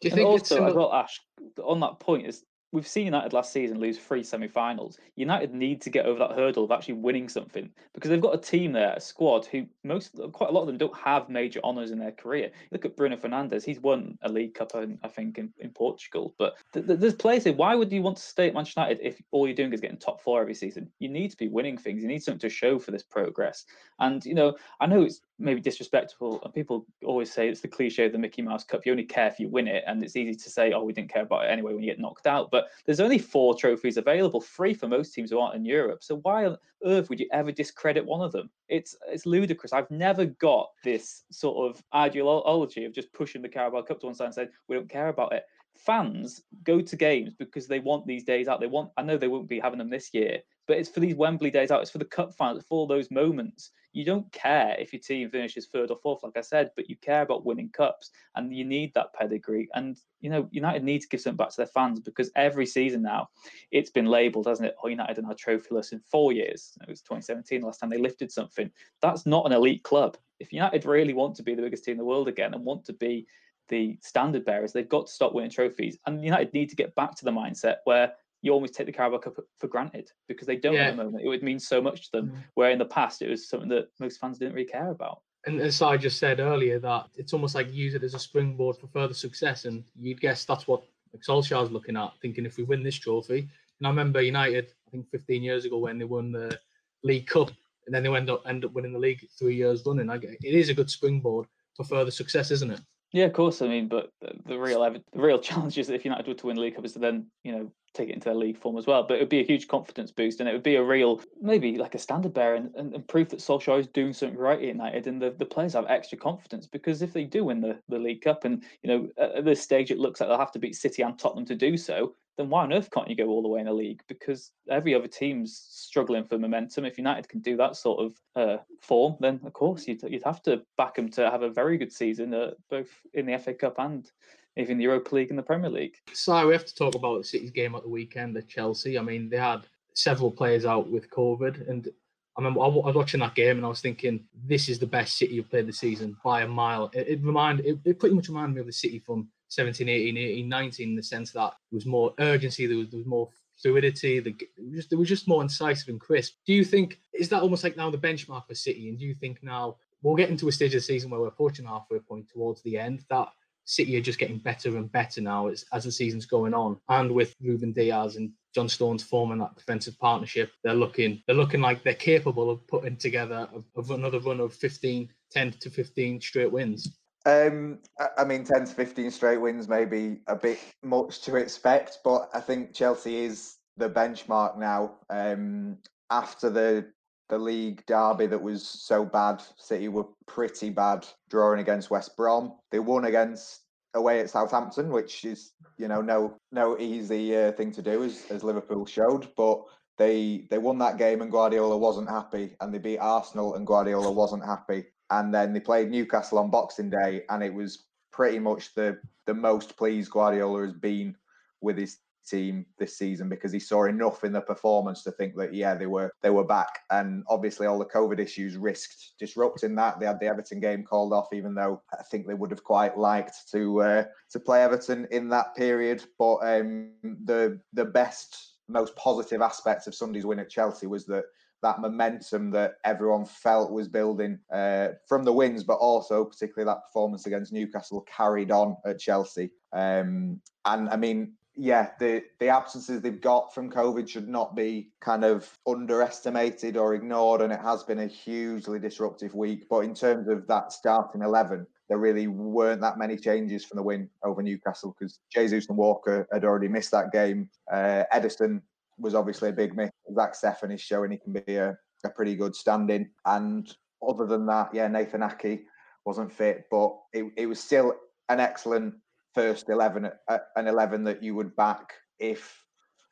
Do 0.00 0.08
you 0.08 0.12
And 0.12 0.18
think 0.18 0.40
it's 0.40 0.50
also, 0.52 0.64
as 0.64 0.70
similar- 0.72 0.76
well, 0.88 0.92
Ash, 0.92 1.20
on 1.64 1.80
that 1.80 1.98
point 2.00 2.26
is 2.26 2.44
we've 2.72 2.86
seen 2.86 3.04
United 3.04 3.32
last 3.32 3.52
season 3.52 3.78
lose 3.78 3.98
three 3.98 4.22
semi-finals. 4.22 4.98
United 5.14 5.54
need 5.54 5.80
to 5.80 5.90
get 5.90 6.06
over 6.06 6.18
that 6.18 6.32
hurdle 6.32 6.64
of 6.64 6.70
actually 6.70 6.94
winning 6.94 7.28
something 7.28 7.70
because 7.94 8.10
they've 8.10 8.20
got 8.20 8.34
a 8.34 8.38
team 8.38 8.72
there, 8.72 8.92
a 8.94 9.00
squad 9.00 9.46
who 9.46 9.66
most, 9.84 10.18
quite 10.32 10.50
a 10.50 10.52
lot 10.52 10.62
of 10.62 10.66
them 10.66 10.76
don't 10.76 10.96
have 10.96 11.28
major 11.28 11.60
honours 11.62 11.90
in 11.90 11.98
their 11.98 12.12
career. 12.12 12.50
Look 12.72 12.84
at 12.84 12.96
Bruno 12.96 13.16
Fernandes; 13.16 13.64
he's 13.64 13.80
won 13.80 14.18
a 14.22 14.28
League 14.28 14.54
Cup, 14.54 14.74
in, 14.74 14.98
I 15.02 15.08
think, 15.08 15.38
in, 15.38 15.52
in 15.58 15.70
Portugal. 15.70 16.34
But 16.38 16.56
th- 16.72 16.86
th- 16.86 16.98
there's 16.98 17.14
players 17.14 17.44
here. 17.44 17.54
Why 17.54 17.74
would 17.74 17.92
you 17.92 18.02
want 18.02 18.16
to 18.16 18.22
stay 18.22 18.48
at 18.48 18.54
Manchester 18.54 18.80
United 18.80 19.06
if 19.06 19.22
all 19.30 19.46
you're 19.46 19.56
doing 19.56 19.72
is 19.72 19.80
getting 19.80 19.98
top 19.98 20.20
four 20.20 20.40
every 20.40 20.54
season? 20.54 20.90
You 20.98 21.08
need 21.08 21.30
to 21.30 21.36
be 21.36 21.48
winning 21.48 21.78
things. 21.78 22.02
You 22.02 22.08
need 22.08 22.22
something 22.22 22.40
to 22.40 22.48
show 22.48 22.78
for 22.78 22.90
this 22.90 23.02
progress. 23.02 23.64
And 24.00 24.24
you 24.24 24.34
know, 24.34 24.56
I 24.80 24.86
know 24.86 25.02
it's 25.02 25.20
maybe 25.38 25.60
disrespectful, 25.60 26.40
and 26.42 26.52
people 26.52 26.86
always 27.04 27.32
say 27.32 27.48
it's 27.48 27.60
the 27.60 27.68
cliche 27.68 28.06
of 28.06 28.12
the 28.12 28.18
Mickey 28.18 28.42
Mouse 28.42 28.64
Cup. 28.64 28.84
You 28.84 28.92
only 28.92 29.04
care 29.04 29.28
if 29.28 29.38
you 29.38 29.48
win 29.48 29.68
it, 29.68 29.84
and 29.86 30.02
it's 30.02 30.16
easy 30.16 30.34
to 30.34 30.50
say, 30.50 30.72
"Oh, 30.72 30.82
we 30.82 30.92
didn't 30.92 31.12
care 31.12 31.22
about 31.22 31.44
it 31.44 31.48
anyway" 31.48 31.72
when 31.72 31.82
you 31.82 31.90
get 31.90 32.00
knocked 32.00 32.26
out. 32.26 32.50
But 32.50 32.55
there's 32.84 33.00
only 33.00 33.18
four 33.18 33.56
trophies 33.56 33.96
available, 33.96 34.40
three 34.40 34.74
for 34.74 34.88
most 34.88 35.14
teams 35.14 35.30
who 35.30 35.38
aren't 35.38 35.56
in 35.56 35.64
Europe. 35.64 36.02
So 36.02 36.16
why 36.18 36.46
on 36.46 36.56
earth 36.84 37.08
would 37.08 37.20
you 37.20 37.28
ever 37.32 37.52
discredit 37.52 38.04
one 38.04 38.20
of 38.20 38.32
them? 38.32 38.50
It's 38.68 38.96
it's 39.08 39.26
ludicrous. 39.26 39.72
I've 39.72 39.90
never 39.90 40.26
got 40.26 40.68
this 40.84 41.24
sort 41.30 41.70
of 41.70 41.82
ideology 41.94 42.84
of 42.84 42.94
just 42.94 43.12
pushing 43.12 43.42
the 43.42 43.48
Carabao 43.48 43.82
Cup 43.82 44.00
to 44.00 44.06
one 44.06 44.14
side 44.14 44.26
and 44.26 44.34
saying 44.34 44.48
we 44.68 44.76
don't 44.76 44.88
care 44.88 45.08
about 45.08 45.32
it. 45.32 45.44
Fans 45.76 46.42
go 46.62 46.80
to 46.80 46.96
games 46.96 47.34
because 47.38 47.66
they 47.66 47.80
want 47.80 48.06
these 48.06 48.24
days 48.24 48.48
out. 48.48 48.60
They 48.60 48.66
want. 48.66 48.90
I 48.96 49.02
know 49.02 49.16
they 49.16 49.28
won't 49.28 49.48
be 49.48 49.60
having 49.60 49.78
them 49.78 49.90
this 49.90 50.10
year, 50.14 50.40
but 50.66 50.78
it's 50.78 50.88
for 50.88 51.00
these 51.00 51.14
Wembley 51.14 51.50
days 51.50 51.70
out. 51.70 51.82
It's 51.82 51.90
for 51.90 51.98
the 51.98 52.04
cup 52.04 52.34
finals. 52.34 52.64
For 52.68 52.78
all 52.78 52.86
those 52.86 53.10
moments. 53.10 53.70
You 53.92 54.04
don't 54.04 54.30
care 54.30 54.76
if 54.78 54.92
your 54.92 55.00
team 55.00 55.30
finishes 55.30 55.68
third 55.68 55.90
or 55.90 55.96
fourth, 55.96 56.22
like 56.22 56.36
I 56.36 56.42
said, 56.42 56.70
but 56.76 56.90
you 56.90 56.96
care 56.96 57.22
about 57.22 57.46
winning 57.46 57.70
cups, 57.70 58.10
and 58.34 58.54
you 58.54 58.62
need 58.62 58.92
that 58.92 59.14
pedigree. 59.14 59.70
And 59.72 59.96
you 60.20 60.28
know, 60.28 60.48
United 60.50 60.84
need 60.84 61.00
to 61.00 61.08
give 61.08 61.22
something 61.22 61.38
back 61.38 61.48
to 61.50 61.56
their 61.56 61.66
fans 61.66 62.00
because 62.00 62.30
every 62.36 62.66
season 62.66 63.00
now, 63.00 63.28
it's 63.70 63.88
been 63.88 64.04
labelled, 64.04 64.48
hasn't 64.48 64.68
it? 64.68 64.76
Oh, 64.84 64.88
United 64.88 65.16
and 65.16 65.26
now 65.26 65.32
trophyless 65.32 65.92
in 65.92 66.00
four 66.00 66.32
years. 66.32 66.76
It 66.82 66.90
was 66.90 67.00
2017 67.00 67.60
the 67.60 67.66
last 67.66 67.80
time 67.80 67.88
they 67.88 67.96
lifted 67.96 68.30
something. 68.30 68.70
That's 69.00 69.24
not 69.24 69.46
an 69.46 69.52
elite 69.52 69.82
club. 69.82 70.18
If 70.40 70.52
United 70.52 70.84
really 70.84 71.14
want 71.14 71.34
to 71.36 71.42
be 71.42 71.54
the 71.54 71.62
biggest 71.62 71.84
team 71.84 71.92
in 71.92 71.98
the 71.98 72.04
world 72.04 72.28
again 72.28 72.52
and 72.52 72.66
want 72.66 72.84
to 72.86 72.92
be 72.92 73.26
the 73.68 73.96
standard 74.02 74.44
bearers, 74.44 74.74
they've 74.74 74.86
got 74.86 75.06
to 75.06 75.12
stop 75.12 75.32
winning 75.32 75.50
trophies. 75.50 75.96
And 76.06 76.22
United 76.22 76.52
need 76.52 76.68
to 76.68 76.76
get 76.76 76.94
back 76.96 77.14
to 77.14 77.24
the 77.24 77.30
mindset 77.30 77.76
where 77.84 78.12
you 78.46 78.52
almost 78.52 78.74
take 78.74 78.86
the 78.86 78.92
Carabao 78.92 79.18
Cup 79.18 79.34
for 79.58 79.66
granted 79.66 80.10
because 80.28 80.46
they 80.46 80.56
don't 80.56 80.74
Yeah. 80.74 80.88
at 80.88 80.96
the 80.96 81.04
moment. 81.04 81.24
It 81.24 81.28
would 81.28 81.42
mean 81.42 81.58
so 81.58 81.82
much 81.82 82.10
to 82.10 82.12
them. 82.12 82.30
Mm. 82.30 82.44
Where 82.54 82.70
in 82.70 82.78
the 82.78 82.84
past 82.84 83.22
it 83.22 83.28
was 83.28 83.48
something 83.48 83.68
that 83.70 83.88
most 83.98 84.20
fans 84.20 84.38
didn't 84.38 84.54
really 84.54 84.68
care 84.68 84.90
about. 84.90 85.20
And 85.46 85.60
as 85.60 85.82
I 85.82 85.96
just 85.96 86.18
said 86.18 86.40
earlier, 86.40 86.78
that 86.80 87.08
it's 87.16 87.32
almost 87.32 87.54
like 87.54 87.72
use 87.72 87.94
it 87.94 88.02
as 88.02 88.14
a 88.14 88.18
springboard 88.18 88.76
for 88.76 88.86
further 88.88 89.14
success. 89.14 89.64
And 89.64 89.84
you'd 89.98 90.20
guess 90.20 90.44
that's 90.44 90.66
what 90.66 90.84
Solskjaer's 91.26 91.70
looking 91.70 91.96
at, 91.96 92.12
thinking 92.20 92.46
if 92.46 92.56
we 92.56 92.64
win 92.64 92.82
this 92.82 92.96
trophy. 92.96 93.48
And 93.78 93.86
I 93.86 93.90
remember 93.90 94.22
United, 94.22 94.72
I 94.86 94.90
think 94.90 95.10
15 95.10 95.42
years 95.42 95.64
ago 95.64 95.78
when 95.78 95.98
they 95.98 96.04
won 96.04 96.32
the 96.32 96.58
League 97.02 97.26
Cup, 97.26 97.50
and 97.86 97.94
then 97.94 98.02
they 98.02 98.14
end 98.14 98.30
up 98.30 98.42
end 98.46 98.64
up 98.64 98.72
winning 98.72 98.92
the 98.92 98.98
league 98.98 99.26
three 99.38 99.54
years 99.54 99.84
running. 99.86 100.10
I 100.10 100.16
it 100.16 100.38
is 100.42 100.68
a 100.68 100.74
good 100.74 100.90
springboard 100.90 101.46
for 101.76 101.84
further 101.84 102.10
success, 102.10 102.50
isn't 102.50 102.72
it? 102.72 102.80
Yeah, 103.12 103.26
of 103.26 103.32
course. 103.32 103.62
I 103.62 103.68
mean, 103.68 103.88
but 103.88 104.10
the, 104.20 104.32
the 104.46 104.58
real 104.58 104.82
the 104.82 105.02
real 105.14 105.38
challenge 105.48 105.78
is 105.78 105.86
that 105.86 105.94
if 105.94 106.04
United 106.04 106.26
were 106.26 106.34
to 106.34 106.46
win 106.46 106.56
the 106.56 106.62
League 106.62 106.74
Cup, 106.74 106.84
is 106.84 106.92
to 106.94 106.98
then 106.98 107.26
you 107.44 107.52
know 107.52 107.72
take 107.96 108.08
it 108.08 108.14
into 108.14 108.26
their 108.26 108.34
league 108.34 108.58
form 108.58 108.76
as 108.76 108.86
well. 108.86 109.02
But 109.02 109.14
it 109.14 109.20
would 109.20 109.28
be 109.28 109.40
a 109.40 109.46
huge 109.46 109.68
confidence 109.68 110.10
boost, 110.10 110.40
and 110.40 110.48
it 110.48 110.52
would 110.52 110.62
be 110.62 110.76
a 110.76 110.84
real 110.84 111.20
maybe 111.40 111.76
like 111.76 111.94
a 111.94 111.98
standard 111.98 112.34
bearer 112.34 112.54
and, 112.54 112.74
and, 112.74 112.94
and 112.94 113.08
proof 113.08 113.30
that 113.30 113.40
Solskjaer 113.40 113.80
is 113.80 113.86
doing 113.88 114.12
something 114.12 114.38
right 114.38 114.58
at 114.58 114.64
United, 114.64 115.06
and 115.06 115.20
the, 115.20 115.30
the 115.30 115.44
players 115.44 115.74
have 115.74 115.86
extra 115.88 116.18
confidence 116.18 116.66
because 116.66 117.02
if 117.02 117.12
they 117.12 117.24
do 117.24 117.44
win 117.44 117.60
the, 117.60 117.78
the 117.88 117.98
League 117.98 118.22
Cup, 118.22 118.44
and 118.44 118.62
you 118.82 118.88
know 118.88 119.08
at, 119.18 119.44
this 119.44 119.60
stage 119.60 119.90
it 119.90 119.98
looks 119.98 120.20
like 120.20 120.28
they'll 120.28 120.38
have 120.38 120.52
to 120.52 120.58
beat 120.58 120.76
City 120.76 121.02
and 121.02 121.18
Tottenham 121.18 121.46
to 121.46 121.54
do 121.54 121.76
so, 121.76 122.14
then 122.36 122.50
why 122.50 122.62
on 122.62 122.72
earth 122.72 122.90
can't 122.90 123.08
you 123.08 123.16
go 123.16 123.28
all 123.28 123.42
the 123.42 123.48
way 123.48 123.60
in 123.60 123.66
the 123.66 123.72
league? 123.72 124.02
Because 124.08 124.52
every 124.70 124.94
other 124.94 125.08
team's 125.08 125.56
struggling 125.70 126.24
for 126.24 126.38
momentum. 126.38 126.84
If 126.84 126.98
United 126.98 127.28
can 127.28 127.40
do 127.40 127.56
that 127.56 127.76
sort 127.76 128.00
of 128.04 128.16
uh, 128.34 128.62
form, 128.80 129.16
then 129.20 129.40
of 129.44 129.52
course 129.52 129.88
you'd, 129.88 130.02
you'd 130.02 130.24
have 130.24 130.42
to 130.42 130.62
back 130.76 130.96
them 130.96 131.08
to 131.10 131.30
have 131.30 131.42
a 131.42 131.50
very 131.50 131.78
good 131.78 131.92
season, 131.92 132.34
uh, 132.34 132.50
both 132.68 132.90
in 133.14 133.26
the 133.26 133.38
FA 133.38 133.54
Cup 133.54 133.78
and 133.78 134.10
even 134.56 134.78
the 134.78 134.84
Europa 134.84 135.14
League 135.14 135.30
and 135.30 135.38
the 135.38 135.42
Premier 135.42 135.70
League. 135.70 135.96
So 136.12 136.46
we 136.46 136.52
have 136.52 136.64
to 136.64 136.74
talk 136.74 136.94
about 136.94 137.18
the 137.18 137.24
City's 137.24 137.50
game 137.50 137.74
at 137.74 137.82
the 137.82 137.88
weekend 137.88 138.36
at 138.36 138.48
Chelsea. 138.48 138.98
I 138.98 139.02
mean, 139.02 139.28
they 139.28 139.36
had 139.36 139.62
several 139.94 140.30
players 140.30 140.64
out 140.64 140.90
with 140.90 141.10
COVID, 141.10 141.68
and 141.68 141.88
I 142.36 142.40
remember 142.40 142.60
I 142.62 142.68
was 142.68 142.94
watching 142.94 143.20
that 143.20 143.34
game 143.34 143.56
and 143.56 143.64
I 143.64 143.68
was 143.68 143.80
thinking, 143.80 144.24
this 144.44 144.68
is 144.68 144.78
the 144.78 144.86
best 144.86 145.16
City 145.16 145.34
you've 145.34 145.50
played 145.50 145.66
this 145.66 145.78
season 145.78 146.16
by 146.22 146.42
a 146.42 146.48
mile. 146.48 146.90
It, 146.92 147.08
it 147.08 147.20
remind 147.22 147.60
it, 147.60 147.78
it 147.84 147.98
pretty 147.98 148.14
much 148.14 148.28
reminded 148.28 148.54
me 148.54 148.60
of 148.60 148.66
the 148.66 148.72
City 148.72 148.98
from 148.98 149.28
17, 149.48 149.88
18, 149.88 150.16
18, 150.16 150.48
19 150.48 150.88
in 150.90 150.96
the 150.96 151.02
sense 151.02 151.30
that 151.32 151.54
there 151.70 151.76
was 151.76 151.86
more 151.86 152.12
urgency, 152.18 152.66
there 152.66 152.76
was, 152.76 152.90
there 152.90 152.98
was 152.98 153.06
more 153.06 153.30
fluidity. 153.56 154.20
The 154.20 154.36
just 154.74 154.90
they 154.90 154.96
were 154.96 155.04
just 155.04 155.28
more 155.28 155.42
incisive 155.42 155.88
and 155.88 156.00
crisp. 156.00 156.34
Do 156.46 156.52
you 156.52 156.64
think 156.64 156.98
is 157.14 157.30
that 157.30 157.42
almost 157.42 157.64
like 157.64 157.76
now 157.76 157.90
the 157.90 157.98
benchmark 157.98 158.46
for 158.46 158.54
City? 158.54 158.90
And 158.90 158.98
do 158.98 159.06
you 159.06 159.14
think 159.14 159.42
now 159.42 159.76
we'll 160.02 160.16
get 160.16 160.28
into 160.28 160.48
a 160.48 160.52
stage 160.52 160.74
of 160.74 160.80
the 160.80 160.86
season 160.86 161.10
where 161.10 161.20
we're 161.20 161.28
approaching 161.28 161.64
halfway 161.64 162.00
point 162.00 162.28
towards 162.28 162.62
the 162.62 162.78
end 162.78 163.04
that 163.08 163.28
City 163.66 163.96
are 163.96 164.00
just 164.00 164.18
getting 164.18 164.38
better 164.38 164.76
and 164.76 164.90
better 164.90 165.20
now 165.20 165.48
as, 165.48 165.64
as 165.72 165.84
the 165.84 165.92
season's 165.92 166.24
going 166.24 166.54
on, 166.54 166.78
and 166.88 167.12
with 167.12 167.34
Ruben 167.42 167.72
Dias 167.72 168.16
and 168.16 168.30
John 168.54 168.68
Stones 168.68 169.02
forming 169.02 169.38
that 169.38 169.56
defensive 169.56 169.98
partnership, 169.98 170.52
they're 170.64 170.72
looking 170.72 171.22
they're 171.26 171.36
looking 171.36 171.60
like 171.60 171.82
they're 171.82 171.94
capable 171.94 172.48
of 172.48 172.66
putting 172.66 172.96
together 172.96 173.48
of, 173.52 173.64
of 173.76 173.90
another 173.90 174.20
run 174.20 174.40
of 174.40 174.54
15, 174.54 175.10
10 175.30 175.52
to 175.60 175.68
15 175.68 176.20
straight 176.20 176.50
wins. 176.50 176.96
Um, 177.26 177.80
I 178.16 178.24
mean, 178.24 178.44
10 178.44 178.66
to 178.66 178.72
15 178.72 179.10
straight 179.10 179.38
wins 179.38 179.68
may 179.68 179.84
be 179.84 180.20
a 180.28 180.36
bit 180.36 180.60
much 180.82 181.20
to 181.22 181.36
expect, 181.36 181.98
but 182.04 182.30
I 182.32 182.40
think 182.40 182.72
Chelsea 182.72 183.24
is 183.24 183.56
the 183.76 183.90
benchmark 183.90 184.56
now. 184.56 184.94
Um, 185.10 185.78
after 186.10 186.50
the 186.50 186.86
the 187.28 187.38
league 187.38 187.84
derby 187.86 188.26
that 188.26 188.42
was 188.42 188.66
so 188.66 189.04
bad, 189.04 189.42
City 189.56 189.88
were 189.88 190.06
pretty 190.26 190.70
bad 190.70 191.06
drawing 191.28 191.60
against 191.60 191.90
West 191.90 192.16
Brom. 192.16 192.54
They 192.70 192.78
won 192.78 193.04
against 193.04 193.62
away 193.94 194.20
at 194.20 194.30
Southampton, 194.30 194.90
which 194.90 195.24
is 195.24 195.52
you 195.78 195.88
know 195.88 196.00
no 196.00 196.36
no 196.52 196.78
easy 196.78 197.36
uh, 197.36 197.52
thing 197.52 197.72
to 197.72 197.82
do 197.82 198.04
as, 198.04 198.24
as 198.30 198.44
Liverpool 198.44 198.86
showed, 198.86 199.28
but 199.36 199.62
they 199.98 200.46
they 200.50 200.58
won 200.58 200.78
that 200.78 200.98
game 200.98 201.22
and 201.22 201.32
Guardiola 201.32 201.76
wasn't 201.76 202.08
happy, 202.08 202.54
and 202.60 202.72
they 202.72 202.78
beat 202.78 202.98
Arsenal 202.98 203.54
and 203.54 203.66
Guardiola 203.66 204.12
wasn't 204.12 204.44
happy 204.44 204.86
and 205.10 205.32
then 205.32 205.52
they 205.52 205.60
played 205.60 205.90
Newcastle 205.90 206.38
on 206.38 206.50
Boxing 206.50 206.90
Day, 206.90 207.22
and 207.28 207.42
it 207.42 207.52
was 207.52 207.84
pretty 208.12 208.38
much 208.38 208.74
the 208.74 208.98
the 209.26 209.34
most 209.34 209.76
pleased 209.76 210.10
Guardiola 210.10 210.62
has 210.62 210.72
been 210.72 211.16
with 211.60 211.76
his 211.76 211.98
team 212.26 212.66
this 212.78 212.96
season 212.98 213.28
because 213.28 213.52
he 213.52 213.60
saw 213.60 213.84
enough 213.84 214.24
in 214.24 214.32
the 214.32 214.40
performance 214.40 215.02
to 215.02 215.10
think 215.12 215.36
that 215.36 215.54
yeah 215.54 215.74
they 215.74 215.86
were 215.86 216.10
they 216.22 216.30
were 216.30 216.44
back. 216.44 216.80
And 216.90 217.24
obviously 217.28 217.66
all 217.66 217.78
the 217.78 217.84
covid 217.84 218.18
issues 218.18 218.56
risked 218.56 219.12
disrupting 219.18 219.74
that. 219.76 220.00
They 220.00 220.06
had 220.06 220.20
the 220.20 220.26
everton 220.26 220.60
game 220.60 220.84
called 220.84 221.12
off 221.12 221.32
even 221.32 221.54
though 221.54 221.82
i 221.92 222.02
think 222.02 222.26
they 222.26 222.34
would 222.34 222.50
have 222.50 222.64
quite 222.64 222.98
liked 222.98 223.50
to 223.52 223.82
uh, 223.82 224.04
to 224.30 224.40
play 224.40 224.62
everton 224.62 225.06
in 225.10 225.28
that 225.30 225.54
period. 225.54 226.04
But 226.18 226.36
um, 226.36 226.92
the 227.02 227.60
the 227.72 227.84
best 227.84 228.54
most 228.68 228.96
positive 228.96 229.40
aspects 229.42 229.86
of 229.86 229.94
sunday's 229.94 230.26
win 230.26 230.40
at 230.40 230.50
chelsea 230.50 230.88
was 230.88 231.06
that 231.06 231.24
that 231.62 231.80
momentum 231.80 232.50
that 232.50 232.74
everyone 232.84 233.24
felt 233.24 233.72
was 233.72 233.88
building 233.88 234.38
uh, 234.52 234.88
from 235.08 235.24
the 235.24 235.32
wins, 235.32 235.64
but 235.64 235.78
also 235.78 236.24
particularly 236.24 236.66
that 236.66 236.84
performance 236.84 237.26
against 237.26 237.52
Newcastle 237.52 238.02
carried 238.02 238.50
on 238.50 238.76
at 238.84 238.98
Chelsea. 238.98 239.50
Um, 239.72 240.40
and 240.64 240.88
I 240.88 240.96
mean, 240.96 241.32
yeah, 241.56 241.90
the 241.98 242.22
the 242.38 242.48
absences 242.48 243.00
they've 243.00 243.20
got 243.20 243.54
from 243.54 243.70
COVID 243.70 244.08
should 244.08 244.28
not 244.28 244.54
be 244.54 244.90
kind 245.00 245.24
of 245.24 245.58
underestimated 245.66 246.76
or 246.76 246.94
ignored, 246.94 247.40
and 247.40 247.52
it 247.52 247.60
has 247.60 247.82
been 247.82 248.00
a 248.00 248.06
hugely 248.06 248.78
disruptive 248.78 249.34
week. 249.34 249.66
But 249.68 249.80
in 249.80 249.94
terms 249.94 250.28
of 250.28 250.46
that 250.48 250.72
starting 250.72 251.22
eleven, 251.22 251.66
there 251.88 251.98
really 251.98 252.26
weren't 252.26 252.82
that 252.82 252.98
many 252.98 253.16
changes 253.16 253.64
from 253.64 253.76
the 253.76 253.82
win 253.82 254.10
over 254.22 254.42
Newcastle 254.42 254.94
because 254.98 255.18
Jesus 255.32 255.68
and 255.68 255.78
Walker 255.78 256.28
had 256.32 256.44
already 256.44 256.68
missed 256.68 256.90
that 256.90 257.12
game. 257.12 257.48
Uh, 257.72 258.04
Ederson 258.12 258.60
was 258.98 259.14
obviously 259.14 259.48
a 259.48 259.52
big 259.52 259.74
miss. 259.74 259.90
Zack 260.14 260.34
Steffen 260.34 260.74
is 260.74 260.80
showing 260.80 261.12
he 261.12 261.18
can 261.18 261.32
be 261.32 261.56
a, 261.56 261.76
a 262.04 262.10
pretty 262.10 262.34
good 262.34 262.54
stand-in. 262.54 263.08
And 263.24 263.74
other 264.06 264.26
than 264.26 264.46
that, 264.46 264.70
yeah, 264.74 264.88
Nathan 264.88 265.22
Ake 265.22 265.66
wasn't 266.04 266.32
fit, 266.32 266.64
but 266.70 266.96
it, 267.12 267.24
it 267.36 267.46
was 267.46 267.60
still 267.60 267.94
an 268.28 268.40
excellent 268.40 268.94
first 269.36 269.68
11, 269.68 270.10
uh, 270.28 270.38
an 270.56 270.66
11 270.66 271.04
that 271.04 271.22
you 271.22 271.34
would 271.34 271.54
back 271.54 271.92
if 272.18 272.58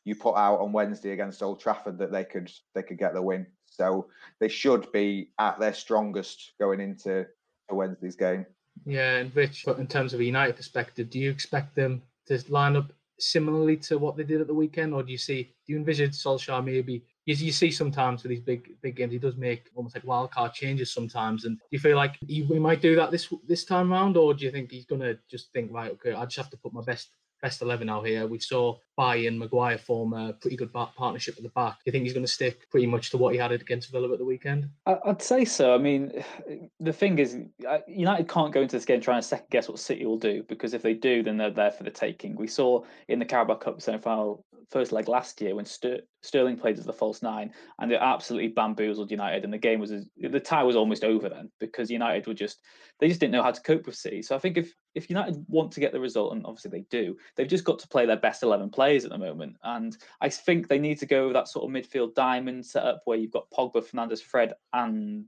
you 0.05 0.15
put 0.15 0.35
out 0.35 0.59
on 0.59 0.73
Wednesday 0.73 1.13
against 1.13 1.43
Old 1.43 1.61
Trafford 1.61 1.99
that 1.99 2.11
they 2.11 2.25
could 2.25 2.51
they 2.75 2.83
could 2.83 2.99
get 2.99 3.15
the 3.15 3.23
win. 3.23 3.47
So 3.67 4.09
they 4.41 4.49
should 4.49 4.91
be 4.91 5.31
at 5.39 5.61
their 5.61 5.75
strongest 5.75 6.53
going 6.59 6.81
into 6.81 7.27
Wednesday's 7.71 8.17
game. 8.17 8.47
Yeah, 8.87 9.17
and 9.17 9.37
Rich, 9.37 9.65
but 9.67 9.79
in 9.79 9.87
terms 9.87 10.15
of 10.15 10.21
a 10.21 10.25
United 10.25 10.57
perspective, 10.57 11.11
do 11.11 11.19
you 11.19 11.31
expect 11.31 11.77
them 11.77 12.03
to 12.27 12.43
line 12.49 12.77
up 12.77 12.93
similarly 13.21 13.77
to 13.77 13.99
what 13.99 14.17
they 14.17 14.25
did 14.25 14.41
at 14.41 14.47
the 14.47 14.55
weekend, 14.55 14.95
or 14.95 15.03
do 15.03 15.13
you 15.13 15.19
see 15.19 15.55
do 15.67 15.73
you 15.73 15.79
envision 15.79 16.11
Solskjaer 16.11 16.65
maybe? 16.65 17.05
You, 17.27 17.35
you 17.35 17.53
see 17.53 17.71
sometimes 17.71 18.23
with 18.23 18.31
these 18.31 18.41
big 18.41 18.81
big 18.83 18.97
games, 18.97 19.13
he 19.13 19.19
does 19.19 19.37
make 19.37 19.71
almost 19.75 19.95
like 19.95 20.05
wild 20.05 20.31
card 20.31 20.53
changes 20.53 20.93
sometimes. 20.93 21.45
And 21.45 21.59
do 21.59 21.65
you 21.71 21.79
feel 21.79 21.97
like 21.97 22.17
he, 22.27 22.45
he 22.45 22.59
might 22.59 22.83
do 22.83 22.95
that 22.97 23.11
this 23.11 23.33
this 23.47 23.65
time 23.65 23.93
around, 23.93 24.17
or 24.17 24.35
do 24.35 24.45
you 24.45 24.51
think 24.51 24.71
he's 24.71 24.87
gonna 24.87 25.15
just 25.31 25.53
think 25.53 25.73
right, 25.73 25.93
okay, 25.93 26.13
I 26.13 26.25
just 26.25 26.37
have 26.37 26.51
to 26.51 26.57
put 26.57 26.73
my 26.73 26.83
best 26.83 27.11
best 27.45 27.61
11 27.61 27.91
out 27.91 28.07
here. 28.07 28.27
We 28.27 28.39
saw 28.39 28.79
Bailly 28.97 29.27
and 29.27 29.39
Maguire 29.39 29.77
form 29.77 30.15
a 30.15 30.33
pretty 30.33 30.57
good 30.57 30.73
partnership 30.73 31.37
at 31.37 31.43
the 31.43 31.51
back. 31.51 31.75
Do 31.75 31.83
you 31.85 31.93
think 31.93 32.05
he's 32.05 32.15
going 32.15 32.25
to 32.25 32.33
stick 32.33 32.71
pretty 32.71 32.87
much 32.87 33.11
to 33.11 33.19
what 33.19 33.35
he 33.35 33.39
had 33.39 33.53
against 33.53 33.93
Villa 33.93 34.11
at 34.11 34.19
the 34.19 34.25
weekend? 34.25 34.71
I'd 34.87 35.21
say 35.21 35.45
so. 35.45 35.75
I 35.75 35.79
mean, 35.79 36.25
the 36.81 36.93
thing 36.93 37.19
is, 37.19 37.37
United 37.87 38.29
can't 38.29 38.51
go 38.51 38.63
into 38.63 38.75
this 38.75 38.87
game 38.87 39.03
trying 39.03 39.21
to 39.21 39.29
second 39.29 39.49
guess 39.51 39.69
what 39.69 39.79
City 39.79 40.07
will 40.07 40.17
do 40.17 40.43
because 40.49 40.73
if 40.73 40.81
they 40.81 40.95
do, 40.95 41.23
then 41.23 41.37
they're 41.37 41.51
there 41.51 41.71
for 41.71 41.83
the 41.83 41.91
taking. 41.91 42.35
We 42.35 42.47
saw 42.47 42.83
in 43.09 43.19
the 43.19 43.27
Carabao 43.27 43.57
Cup 43.57 43.83
semi 43.83 43.99
final 43.99 44.47
first 44.71 44.91
leg 44.91 45.07
last 45.07 45.39
year 45.43 45.55
when 45.55 45.67
Sterling 45.67 46.57
played 46.57 46.79
as 46.79 46.87
the 46.87 46.95
false 46.95 47.21
nine, 47.21 47.53
and 47.79 47.91
they 47.91 47.97
absolutely 47.97 48.49
bamboozled 48.49 49.11
United. 49.11 49.45
And 49.45 49.53
the 49.53 49.59
game 49.59 49.81
was 49.81 49.91
the 49.91 50.41
tie 50.41 50.63
was 50.63 50.77
almost 50.77 51.05
over 51.05 51.29
then 51.29 51.51
because 51.61 51.91
United 51.91 52.27
were 52.27 52.33
just 52.33 52.61
they 53.01 53.09
just 53.09 53.21
didn't 53.21 53.33
know 53.33 53.43
how 53.43 53.51
to 53.51 53.61
cope 53.61 53.85
with 53.85 53.97
City. 53.97 54.23
So 54.23 54.35
I 54.35 54.39
think 54.39 54.57
if 54.57 54.73
if 54.95 55.11
United 55.11 55.45
want 55.49 55.73
to 55.73 55.81
get 55.81 55.93
the 55.93 56.01
result, 56.01 56.33
and 56.33 56.45
obviously 56.47 56.71
they 56.71 56.87
do, 56.91 57.17
they've 57.37 57.49
just 57.49 57.65
got 57.65 57.79
to 57.81 57.89
play 57.89 58.07
their 58.07 58.17
best 58.17 58.43
eleven 58.43 58.71
players 58.71 59.05
at 59.05 59.11
the 59.11 59.19
moment. 59.19 59.57
And 59.63 59.97
I 60.21 60.29
think 60.29 60.69
they 60.69 60.79
need 60.79 60.99
to 61.01 61.07
go 61.07 61.25
with 61.25 61.35
that 61.35 61.49
sort 61.49 61.65
of 61.65 61.71
midfield 61.71 62.15
diamond 62.15 62.65
setup 62.65 63.03
where 63.05 63.19
you've 63.19 63.33
got 63.33 63.51
Pogba, 63.51 63.85
Fernandes, 63.85 64.23
Fred, 64.23 64.55
and 64.73 65.25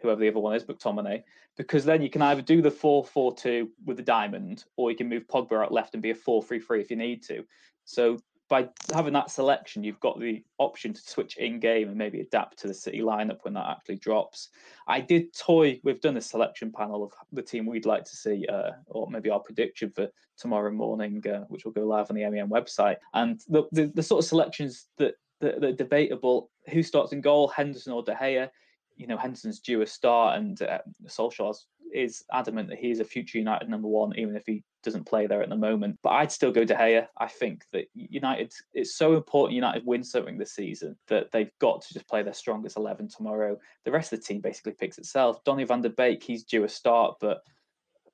whoever 0.00 0.20
the 0.20 0.28
other 0.28 0.38
one 0.38 0.54
is, 0.54 0.64
McTominay, 0.64 1.22
because 1.56 1.84
then 1.84 2.02
you 2.02 2.10
can 2.10 2.22
either 2.22 2.42
do 2.42 2.62
the 2.62 2.70
4 2.70 3.04
4 3.04 3.34
2 3.34 3.68
with 3.84 3.96
the 3.96 4.02
diamond, 4.02 4.64
or 4.76 4.90
you 4.90 4.96
can 4.96 5.08
move 5.08 5.26
Pogba 5.26 5.64
out 5.64 5.72
left 5.72 5.94
and 5.94 6.02
be 6.02 6.10
a 6.10 6.14
4 6.14 6.42
3 6.42 6.60
3 6.60 6.80
if 6.80 6.90
you 6.90 6.96
need 6.96 7.22
to. 7.24 7.44
So 7.84 8.18
by 8.48 8.68
having 8.94 9.12
that 9.12 9.30
selection, 9.30 9.84
you've 9.84 10.00
got 10.00 10.18
the 10.18 10.42
option 10.58 10.92
to 10.94 11.00
switch 11.00 11.36
in 11.36 11.60
game 11.60 11.88
and 11.88 11.98
maybe 11.98 12.20
adapt 12.20 12.58
to 12.58 12.68
the 12.68 12.74
City 12.74 13.00
lineup 13.00 13.38
when 13.42 13.54
that 13.54 13.68
actually 13.68 13.96
drops. 13.96 14.48
I 14.86 15.00
did 15.00 15.34
toy, 15.36 15.80
we've 15.84 16.00
done 16.00 16.16
a 16.16 16.20
selection 16.22 16.72
panel 16.72 17.04
of 17.04 17.12
the 17.32 17.42
team 17.42 17.66
we'd 17.66 17.86
like 17.86 18.04
to 18.04 18.16
see, 18.16 18.46
uh, 18.46 18.72
or 18.86 19.10
maybe 19.10 19.28
our 19.28 19.40
prediction 19.40 19.90
for 19.90 20.08
tomorrow 20.38 20.70
morning, 20.70 21.22
uh, 21.28 21.44
which 21.48 21.64
will 21.64 21.72
go 21.72 21.86
live 21.86 22.10
on 22.10 22.16
the 22.16 22.28
MEN 22.28 22.48
website. 22.48 22.96
And 23.12 23.40
the, 23.48 23.64
the, 23.72 23.92
the 23.94 24.02
sort 24.02 24.24
of 24.24 24.28
selections 24.28 24.86
that, 24.96 25.14
that, 25.40 25.60
that, 25.60 25.68
are 25.68 25.72
debatable 25.72 26.50
who 26.70 26.82
starts 26.82 27.12
in 27.12 27.20
goal, 27.20 27.48
Henderson 27.48 27.92
or 27.92 28.02
De 28.02 28.14
Gea? 28.14 28.48
You 28.96 29.06
know, 29.06 29.16
Henderson's 29.16 29.60
due 29.60 29.82
a 29.82 29.86
start, 29.86 30.38
and 30.38 30.60
uh, 30.62 30.78
Solskjaer's 31.06 31.66
is 31.94 32.24
adamant 32.32 32.68
that 32.68 32.78
he's 32.78 33.00
a 33.00 33.04
future 33.04 33.38
United 33.38 33.68
number 33.68 33.88
one, 33.88 34.16
even 34.16 34.36
if 34.36 34.44
he 34.46 34.62
doesn't 34.82 35.06
play 35.06 35.26
there 35.26 35.42
at 35.42 35.48
the 35.48 35.56
moment. 35.56 35.98
But 36.02 36.10
I'd 36.10 36.32
still 36.32 36.52
go 36.52 36.64
De 36.64 36.74
Gea. 36.74 37.06
I 37.18 37.26
think 37.26 37.64
that 37.72 37.86
United, 37.94 38.52
it's 38.72 38.96
so 38.96 39.16
important 39.16 39.54
United 39.54 39.84
win 39.84 40.04
something 40.04 40.38
this 40.38 40.54
season 40.54 40.96
that 41.08 41.30
they've 41.32 41.50
got 41.60 41.82
to 41.82 41.94
just 41.94 42.08
play 42.08 42.22
their 42.22 42.34
strongest 42.34 42.76
11 42.76 43.08
tomorrow. 43.08 43.58
The 43.84 43.90
rest 43.90 44.12
of 44.12 44.20
the 44.20 44.24
team 44.24 44.40
basically 44.40 44.72
picks 44.72 44.98
itself. 44.98 45.42
Donny 45.44 45.64
van 45.64 45.82
der 45.82 45.90
Beek, 45.90 46.22
he's 46.22 46.44
due 46.44 46.64
a 46.64 46.68
start, 46.68 47.16
but 47.20 47.42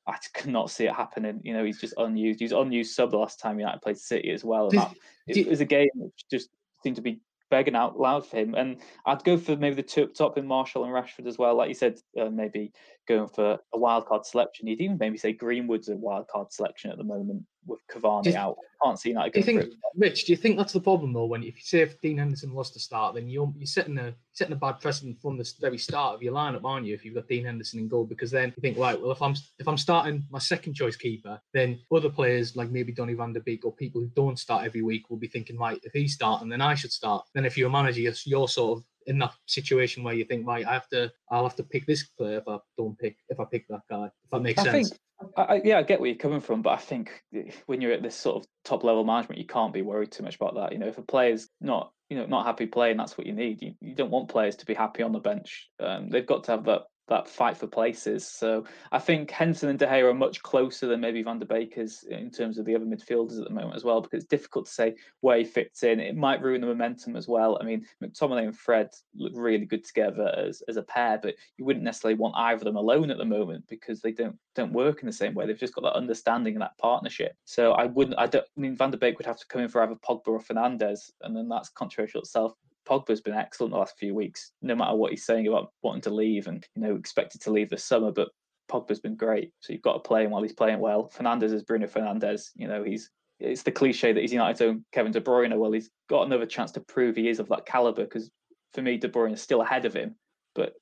I 0.06 0.16
cannot 0.34 0.70
see 0.70 0.84
it 0.84 0.94
happening. 0.94 1.40
You 1.42 1.54
know, 1.54 1.64
he's 1.64 1.80
just 1.80 1.94
unused. 1.96 2.40
He's 2.40 2.52
unused 2.52 2.94
sub 2.94 3.10
the 3.10 3.18
last 3.18 3.40
time 3.40 3.58
United 3.58 3.82
played 3.82 3.98
City 3.98 4.30
as 4.30 4.44
well. 4.44 4.68
And 4.68 4.78
that, 4.78 4.94
it 5.26 5.48
was 5.48 5.60
a 5.60 5.64
game 5.64 5.90
which 5.94 6.24
just 6.30 6.50
seemed 6.82 6.96
to 6.96 7.02
be 7.02 7.20
begging 7.54 7.76
out 7.76 8.00
loud 8.00 8.26
for 8.26 8.36
him. 8.36 8.56
And 8.56 8.78
I'd 9.06 9.22
go 9.22 9.36
for 9.38 9.54
maybe 9.54 9.76
the 9.76 9.82
two 9.84 10.02
up 10.02 10.14
top 10.14 10.36
in 10.36 10.44
Martial 10.44 10.82
and 10.82 10.92
Rashford 10.92 11.28
as 11.28 11.38
well. 11.38 11.56
Like 11.56 11.68
you 11.68 11.74
said, 11.74 12.00
uh, 12.20 12.28
maybe 12.28 12.72
going 13.06 13.28
for 13.28 13.60
a 13.72 13.78
wild 13.78 14.06
card 14.06 14.26
selection. 14.26 14.66
You'd 14.66 14.80
even 14.80 14.98
maybe 14.98 15.16
say 15.18 15.32
Greenwood's 15.32 15.88
a 15.88 15.94
wild 15.94 16.26
card 16.26 16.52
selection 16.52 16.90
at 16.90 16.98
the 16.98 17.04
moment 17.04 17.44
with 17.66 17.80
Cavani 17.90 18.32
you, 18.32 18.36
out. 18.36 18.56
Can't 18.82 18.98
see 18.98 19.12
that. 19.12 19.32
Do 19.32 19.38
you 19.38 19.44
think, 19.44 19.72
Rich? 19.96 20.26
Do 20.26 20.32
you 20.32 20.36
think 20.36 20.56
that's 20.56 20.72
the 20.72 20.80
problem 20.80 21.12
though? 21.12 21.24
When 21.24 21.42
if 21.42 21.56
you 21.56 21.62
say 21.62 21.80
if 21.80 22.00
Dean 22.00 22.18
Henderson 22.18 22.52
was 22.52 22.70
to 22.72 22.80
start, 22.80 23.14
then 23.14 23.28
you're 23.28 23.52
you're 23.56 23.66
setting 23.66 23.98
a 23.98 24.14
setting 24.32 24.52
a 24.52 24.56
bad 24.56 24.80
precedent 24.80 25.20
from 25.20 25.38
the 25.38 25.50
very 25.60 25.78
start 25.78 26.14
of 26.14 26.22
your 26.22 26.34
lineup, 26.34 26.64
aren't 26.64 26.86
you? 26.86 26.94
If 26.94 27.04
you've 27.04 27.14
got 27.14 27.28
Dean 27.28 27.44
Henderson 27.44 27.80
in 27.80 27.88
goal, 27.88 28.04
because 28.04 28.30
then 28.30 28.52
you 28.56 28.60
think, 28.60 28.76
right, 28.76 29.00
well, 29.00 29.12
if 29.12 29.22
I'm 29.22 29.34
if 29.58 29.68
I'm 29.68 29.78
starting 29.78 30.24
my 30.30 30.38
second 30.38 30.74
choice 30.74 30.96
keeper, 30.96 31.40
then 31.52 31.80
other 31.94 32.10
players 32.10 32.56
like 32.56 32.70
maybe 32.70 32.92
Donny 32.92 33.14
Van 33.14 33.32
Der 33.32 33.40
Beek 33.40 33.64
or 33.64 33.72
people 33.72 34.00
who 34.00 34.08
don't 34.14 34.38
start 34.38 34.64
every 34.64 34.82
week 34.82 35.08
will 35.08 35.16
be 35.16 35.28
thinking, 35.28 35.58
right, 35.58 35.80
if 35.82 35.92
he's 35.92 36.14
starting, 36.14 36.48
then 36.48 36.60
I 36.60 36.74
should 36.74 36.92
start. 36.92 37.24
Then 37.34 37.46
if 37.46 37.56
you're 37.56 37.68
a 37.68 37.72
manager, 37.72 38.00
you're, 38.00 38.14
you're 38.26 38.48
sort 38.48 38.78
of 38.78 38.84
in 39.06 39.18
that 39.18 39.32
situation 39.46 40.02
where 40.02 40.14
you 40.14 40.24
think, 40.24 40.46
right, 40.46 40.66
I 40.66 40.72
have 40.72 40.88
to, 40.88 41.12
I'll 41.30 41.42
have 41.42 41.56
to 41.56 41.62
pick 41.62 41.86
this 41.86 42.04
player 42.04 42.38
if 42.38 42.48
I 42.48 42.58
don't 42.76 42.98
pick, 42.98 43.16
if 43.28 43.40
I 43.40 43.44
pick 43.44 43.66
that 43.68 43.82
guy. 43.90 44.06
If 44.06 44.30
that 44.30 44.42
makes 44.42 44.60
I 44.60 44.64
sense. 44.64 44.88
Think, 44.90 45.00
I, 45.36 45.62
yeah, 45.64 45.78
I 45.78 45.82
get 45.82 46.00
where 46.00 46.08
you're 46.08 46.18
coming 46.18 46.40
from, 46.40 46.62
but 46.62 46.70
I 46.70 46.76
think 46.76 47.22
when 47.66 47.80
you're 47.80 47.92
at 47.92 48.02
this 48.02 48.16
sort 48.16 48.36
of 48.36 48.48
top 48.64 48.84
level 48.84 49.04
management, 49.04 49.38
you 49.38 49.46
can't 49.46 49.72
be 49.72 49.82
worried 49.82 50.10
too 50.10 50.22
much 50.22 50.36
about 50.36 50.54
that. 50.56 50.72
You 50.72 50.78
know, 50.78 50.88
if 50.88 50.98
a 50.98 51.02
player's 51.02 51.48
not, 51.60 51.92
you 52.10 52.16
know, 52.16 52.26
not 52.26 52.46
happy 52.46 52.66
playing, 52.66 52.96
that's 52.96 53.16
what 53.16 53.26
you 53.26 53.32
need. 53.32 53.62
You, 53.62 53.74
you 53.80 53.94
don't 53.94 54.10
want 54.10 54.28
players 54.28 54.56
to 54.56 54.66
be 54.66 54.74
happy 54.74 55.02
on 55.02 55.12
the 55.12 55.20
bench. 55.20 55.70
Um, 55.80 56.10
they've 56.10 56.26
got 56.26 56.44
to 56.44 56.50
have 56.52 56.64
that 56.64 56.82
that 57.08 57.28
fight 57.28 57.56
for 57.56 57.66
places. 57.66 58.26
So 58.26 58.64
I 58.90 58.98
think 58.98 59.30
Henson 59.30 59.68
and 59.68 59.78
De 59.78 59.86
Gea 59.86 60.04
are 60.04 60.14
much 60.14 60.42
closer 60.42 60.86
than 60.86 61.00
maybe 61.00 61.22
Van 61.22 61.38
der 61.38 61.46
Beek 61.46 61.76
is 61.76 62.04
in 62.04 62.30
terms 62.30 62.58
of 62.58 62.64
the 62.64 62.74
other 62.74 62.86
midfielders 62.86 63.38
at 63.38 63.44
the 63.44 63.54
moment 63.54 63.76
as 63.76 63.84
well, 63.84 64.00
because 64.00 64.22
it's 64.22 64.30
difficult 64.30 64.66
to 64.66 64.72
say 64.72 64.94
where 65.20 65.38
he 65.38 65.44
fits 65.44 65.82
in. 65.82 66.00
It 66.00 66.16
might 66.16 66.42
ruin 66.42 66.60
the 66.60 66.66
momentum 66.66 67.16
as 67.16 67.28
well. 67.28 67.58
I 67.60 67.64
mean, 67.64 67.84
McTominay 68.02 68.44
and 68.44 68.56
Fred 68.56 68.90
look 69.14 69.32
really 69.34 69.66
good 69.66 69.84
together 69.84 70.34
as, 70.36 70.62
as 70.68 70.76
a 70.76 70.82
pair, 70.82 71.18
but 71.22 71.34
you 71.56 71.64
wouldn't 71.64 71.84
necessarily 71.84 72.18
want 72.18 72.34
either 72.36 72.58
of 72.58 72.64
them 72.64 72.76
alone 72.76 73.10
at 73.10 73.18
the 73.18 73.24
moment 73.24 73.64
because 73.68 74.00
they 74.00 74.12
don't 74.12 74.36
don't 74.54 74.72
work 74.72 75.00
in 75.00 75.06
the 75.06 75.12
same 75.12 75.34
way. 75.34 75.46
They've 75.46 75.58
just 75.58 75.74
got 75.74 75.82
that 75.82 75.96
understanding 75.96 76.54
and 76.54 76.62
that 76.62 76.78
partnership. 76.78 77.34
So 77.44 77.72
I 77.72 77.86
wouldn't. 77.86 78.18
I 78.18 78.26
don't. 78.26 78.44
I 78.56 78.60
mean, 78.60 78.76
Van 78.76 78.90
der 78.90 78.98
Beek 78.98 79.18
would 79.18 79.26
have 79.26 79.38
to 79.38 79.46
come 79.46 79.62
in 79.62 79.68
for 79.68 79.82
either 79.82 79.96
Pogba 79.96 80.28
or 80.28 80.40
Fernandes, 80.40 81.10
and 81.22 81.36
then 81.36 81.48
that's 81.48 81.68
controversial 81.68 82.20
itself. 82.20 82.54
Pogba's 82.88 83.20
been 83.20 83.34
excellent 83.34 83.72
the 83.72 83.78
last 83.78 83.98
few 83.98 84.14
weeks, 84.14 84.52
no 84.62 84.74
matter 84.74 84.94
what 84.94 85.10
he's 85.10 85.26
saying 85.26 85.46
about 85.46 85.72
wanting 85.82 86.02
to 86.02 86.10
leave 86.10 86.46
and 86.46 86.66
you 86.74 86.82
know 86.82 86.94
expected 86.94 87.40
to 87.42 87.50
leave 87.50 87.70
this 87.70 87.84
summer. 87.84 88.12
But 88.12 88.28
Pogba's 88.70 89.00
been 89.00 89.16
great, 89.16 89.52
so 89.60 89.72
you've 89.72 89.82
got 89.82 89.94
to 89.94 90.00
play 90.00 90.24
him 90.24 90.30
while 90.30 90.42
he's 90.42 90.52
playing 90.52 90.80
well. 90.80 91.10
Fernandes 91.16 91.52
is 91.52 91.62
Bruno 91.62 91.86
Fernandes. 91.86 92.50
You 92.54 92.68
know 92.68 92.82
he's 92.82 93.10
it's 93.40 93.62
the 93.62 93.72
cliche 93.72 94.12
that 94.12 94.20
he's 94.20 94.32
United's 94.32 94.60
own 94.60 94.84
Kevin 94.92 95.12
De 95.12 95.20
Bruyne. 95.20 95.56
Well, 95.56 95.72
he's 95.72 95.90
got 96.08 96.26
another 96.26 96.46
chance 96.46 96.72
to 96.72 96.80
prove 96.80 97.16
he 97.16 97.28
is 97.28 97.40
of 97.40 97.48
that 97.48 97.66
caliber 97.66 98.04
because 98.04 98.30
for 98.72 98.82
me, 98.82 98.96
De 98.96 99.08
Bruyne 99.08 99.32
is 99.32 99.42
still 99.42 99.62
ahead 99.62 99.84
of 99.84 99.94
him, 99.94 100.16
but 100.54 100.74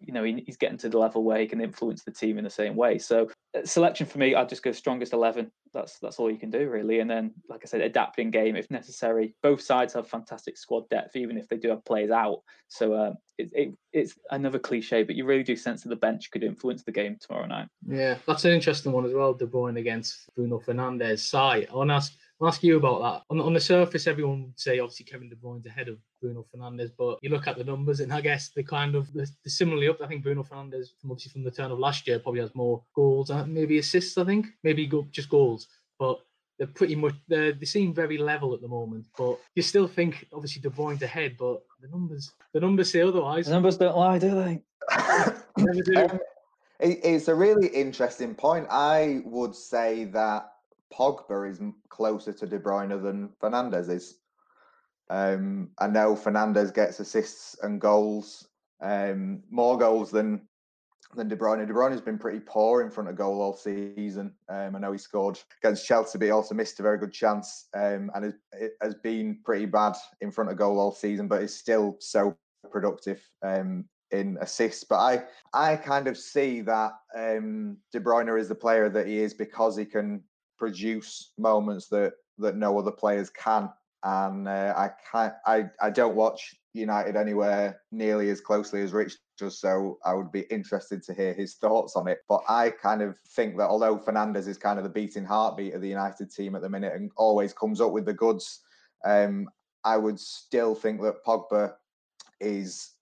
you 0.00 0.12
know 0.12 0.24
he, 0.24 0.42
he's 0.46 0.56
getting 0.56 0.78
to 0.78 0.88
the 0.88 0.98
level 0.98 1.24
where 1.24 1.40
he 1.40 1.46
can 1.46 1.60
influence 1.60 2.04
the 2.04 2.10
team 2.10 2.38
in 2.38 2.44
the 2.44 2.50
same 2.50 2.76
way. 2.76 2.98
So 2.98 3.28
uh, 3.56 3.64
selection 3.64 4.06
for 4.06 4.18
me, 4.18 4.34
I'd 4.34 4.48
just 4.48 4.62
go 4.62 4.72
strongest 4.72 5.12
eleven. 5.12 5.50
That's 5.74 5.98
that's 5.98 6.18
all 6.18 6.30
you 6.30 6.38
can 6.38 6.50
do 6.50 6.68
really. 6.68 7.00
And 7.00 7.10
then, 7.10 7.32
like 7.48 7.60
I 7.62 7.66
said, 7.66 7.80
adapting 7.80 8.30
game 8.30 8.56
if 8.56 8.70
necessary. 8.70 9.34
Both 9.42 9.60
sides 9.60 9.94
have 9.94 10.08
fantastic 10.08 10.56
squad 10.56 10.88
depth, 10.88 11.16
even 11.16 11.36
if 11.36 11.48
they 11.48 11.56
do 11.56 11.68
have 11.70 11.84
players 11.84 12.10
out. 12.10 12.42
So 12.68 12.94
um, 12.94 13.14
it, 13.38 13.50
it, 13.54 13.74
it's 13.92 14.14
another 14.30 14.58
cliche, 14.58 15.02
but 15.02 15.16
you 15.16 15.24
really 15.24 15.42
do 15.42 15.56
sense 15.56 15.82
that 15.82 15.88
the 15.88 15.96
bench 15.96 16.30
could 16.30 16.42
influence 16.42 16.82
the 16.82 16.92
game 16.92 17.16
tomorrow 17.20 17.46
night. 17.46 17.68
Yeah, 17.86 18.16
that's 18.26 18.44
an 18.44 18.52
interesting 18.52 18.92
one 18.92 19.04
as 19.04 19.14
well. 19.14 19.34
De 19.34 19.46
Bruyne 19.46 19.78
against 19.78 20.34
Bruno 20.34 20.58
Fernandes. 20.58 21.20
Si, 21.20 21.36
I 21.36 21.66
want 21.72 21.90
to 21.90 21.94
ask 21.94 22.12
I'll 22.40 22.48
ask 22.48 22.62
you 22.62 22.76
about 22.76 23.02
that. 23.02 23.22
On, 23.30 23.40
on 23.40 23.52
the 23.52 23.60
surface, 23.60 24.06
everyone 24.06 24.44
would 24.44 24.60
say 24.60 24.78
obviously 24.78 25.06
Kevin 25.06 25.28
De 25.28 25.34
Bruyne's 25.34 25.66
ahead 25.66 25.88
of 25.88 25.98
Bruno 26.22 26.46
Fernandes, 26.54 26.90
but 26.96 27.18
you 27.20 27.30
look 27.30 27.48
at 27.48 27.58
the 27.58 27.64
numbers 27.64 28.00
and 28.00 28.12
I 28.12 28.20
guess 28.20 28.50
they 28.50 28.62
kind 28.62 28.94
of 28.94 29.12
they're, 29.12 29.26
similarly 29.46 29.88
up. 29.88 30.00
I 30.00 30.06
think 30.06 30.22
Bruno 30.22 30.44
Fernandes, 30.44 30.88
from 31.00 31.10
obviously 31.10 31.32
from 31.32 31.42
the 31.42 31.50
turn 31.50 31.72
of 31.72 31.78
last 31.78 32.06
year, 32.06 32.20
probably 32.20 32.40
has 32.40 32.54
more 32.54 32.82
goals, 32.94 33.30
and 33.30 33.52
maybe 33.52 33.78
assists. 33.78 34.16
I 34.18 34.24
think 34.24 34.46
maybe 34.62 34.86
go, 34.86 35.06
just 35.10 35.28
goals, 35.28 35.66
but 35.98 36.20
they're 36.58 36.68
pretty 36.68 36.94
much 36.94 37.14
they 37.28 37.52
they 37.52 37.66
seem 37.66 37.92
very 37.92 38.18
level 38.18 38.54
at 38.54 38.60
the 38.60 38.68
moment. 38.68 39.06
But 39.16 39.40
you 39.56 39.62
still 39.62 39.88
think 39.88 40.26
obviously 40.32 40.62
De 40.62 40.70
Bruyne's 40.70 41.02
ahead, 41.02 41.36
but 41.38 41.62
the 41.80 41.88
numbers 41.88 42.32
the 42.52 42.60
numbers 42.60 42.92
say 42.92 43.00
otherwise. 43.00 43.46
The 43.46 43.52
numbers 43.52 43.78
don't 43.78 43.96
lie, 43.96 44.18
do 44.18 44.30
they? 44.30 44.62
um, 45.96 46.20
it, 46.78 47.00
it's 47.02 47.28
a 47.28 47.34
really 47.34 47.66
interesting 47.68 48.34
point. 48.34 48.66
I 48.70 49.22
would 49.24 49.56
say 49.56 50.04
that 50.04 50.52
Pogba 50.92 51.50
is 51.50 51.60
closer 51.88 52.32
to 52.32 52.46
De 52.46 52.58
Bruyne 52.58 53.02
than 53.02 53.30
Fernandes 53.40 53.88
is. 53.88 54.18
Um, 55.10 55.70
I 55.78 55.86
know 55.86 56.14
Fernandes 56.14 56.74
gets 56.74 57.00
assists 57.00 57.56
and 57.62 57.80
goals, 57.80 58.48
um, 58.80 59.42
more 59.50 59.78
goals 59.78 60.10
than 60.10 60.42
than 61.14 61.28
De 61.28 61.36
Bruyne. 61.36 61.66
De 61.66 61.72
Bruyne 61.72 61.92
has 61.92 62.00
been 62.00 62.18
pretty 62.18 62.40
poor 62.40 62.82
in 62.82 62.90
front 62.90 63.08
of 63.08 63.16
goal 63.16 63.40
all 63.40 63.54
season. 63.54 64.34
Um, 64.48 64.76
I 64.76 64.78
know 64.78 64.92
he 64.92 64.98
scored 64.98 65.38
against 65.62 65.86
Chelsea, 65.86 66.18
but 66.18 66.26
he 66.26 66.30
also 66.30 66.54
missed 66.54 66.80
a 66.80 66.82
very 66.82 66.98
good 66.98 67.12
chance 67.12 67.68
um, 67.74 68.10
and 68.14 68.34
it 68.52 68.72
has 68.82 68.94
been 68.94 69.38
pretty 69.44 69.66
bad 69.66 69.94
in 70.20 70.30
front 70.30 70.50
of 70.50 70.58
goal 70.58 70.78
all 70.78 70.92
season, 70.92 71.26
but 71.26 71.42
is 71.42 71.58
still 71.58 71.96
so 72.00 72.36
productive 72.70 73.22
um, 73.42 73.86
in 74.10 74.36
assists. 74.40 74.84
But 74.84 74.96
I, 74.96 75.24
I 75.54 75.76
kind 75.76 76.08
of 76.08 76.18
see 76.18 76.60
that 76.62 76.92
um, 77.16 77.78
De 77.92 78.00
Bruyne 78.00 78.38
is 78.38 78.48
the 78.48 78.54
player 78.54 78.88
that 78.90 79.06
he 79.06 79.18
is 79.18 79.32
because 79.32 79.76
he 79.76 79.84
can 79.84 80.22
produce 80.58 81.32
moments 81.38 81.88
that 81.88 82.12
that 82.38 82.56
no 82.56 82.78
other 82.78 82.90
players 82.90 83.30
can. 83.30 83.70
And 84.04 84.46
uh, 84.46 84.74
I 84.76 84.90
can't, 85.10 85.34
I, 85.44 85.64
I 85.82 85.90
don't 85.90 86.14
watch 86.14 86.54
United 86.72 87.16
anywhere 87.16 87.80
nearly 87.90 88.30
as 88.30 88.40
closely 88.40 88.80
as 88.82 88.92
Rich 88.92 89.16
does, 89.36 89.60
so 89.60 89.98
I 90.04 90.14
would 90.14 90.30
be 90.30 90.42
interested 90.50 91.02
to 91.02 91.14
hear 91.14 91.32
his 91.32 91.54
thoughts 91.54 91.96
on 91.96 92.06
it. 92.06 92.18
But 92.28 92.42
I 92.48 92.70
kind 92.70 93.02
of 93.02 93.18
think 93.30 93.56
that 93.56 93.68
although 93.68 93.98
Fernandes 93.98 94.46
is 94.46 94.56
kind 94.56 94.78
of 94.78 94.84
the 94.84 94.90
beating 94.90 95.24
heartbeat 95.24 95.74
of 95.74 95.80
the 95.80 95.88
United 95.88 96.30
team 96.30 96.54
at 96.54 96.62
the 96.62 96.68
minute 96.68 96.94
and 96.94 97.10
always 97.16 97.52
comes 97.52 97.80
up 97.80 97.90
with 97.90 98.04
the 98.04 98.14
goods, 98.14 98.60
um, 99.04 99.48
I 99.84 99.96
would 99.96 100.20
still 100.20 100.74
think 100.76 101.02
that 101.02 101.24
Pogba 101.24 101.74
is 102.40 102.92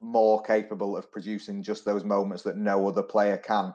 more 0.00 0.42
capable 0.42 0.96
of 0.96 1.12
producing 1.12 1.62
just 1.62 1.84
those 1.84 2.04
moments 2.04 2.42
that 2.42 2.56
no 2.56 2.88
other 2.88 3.02
player 3.02 3.36
can 3.36 3.74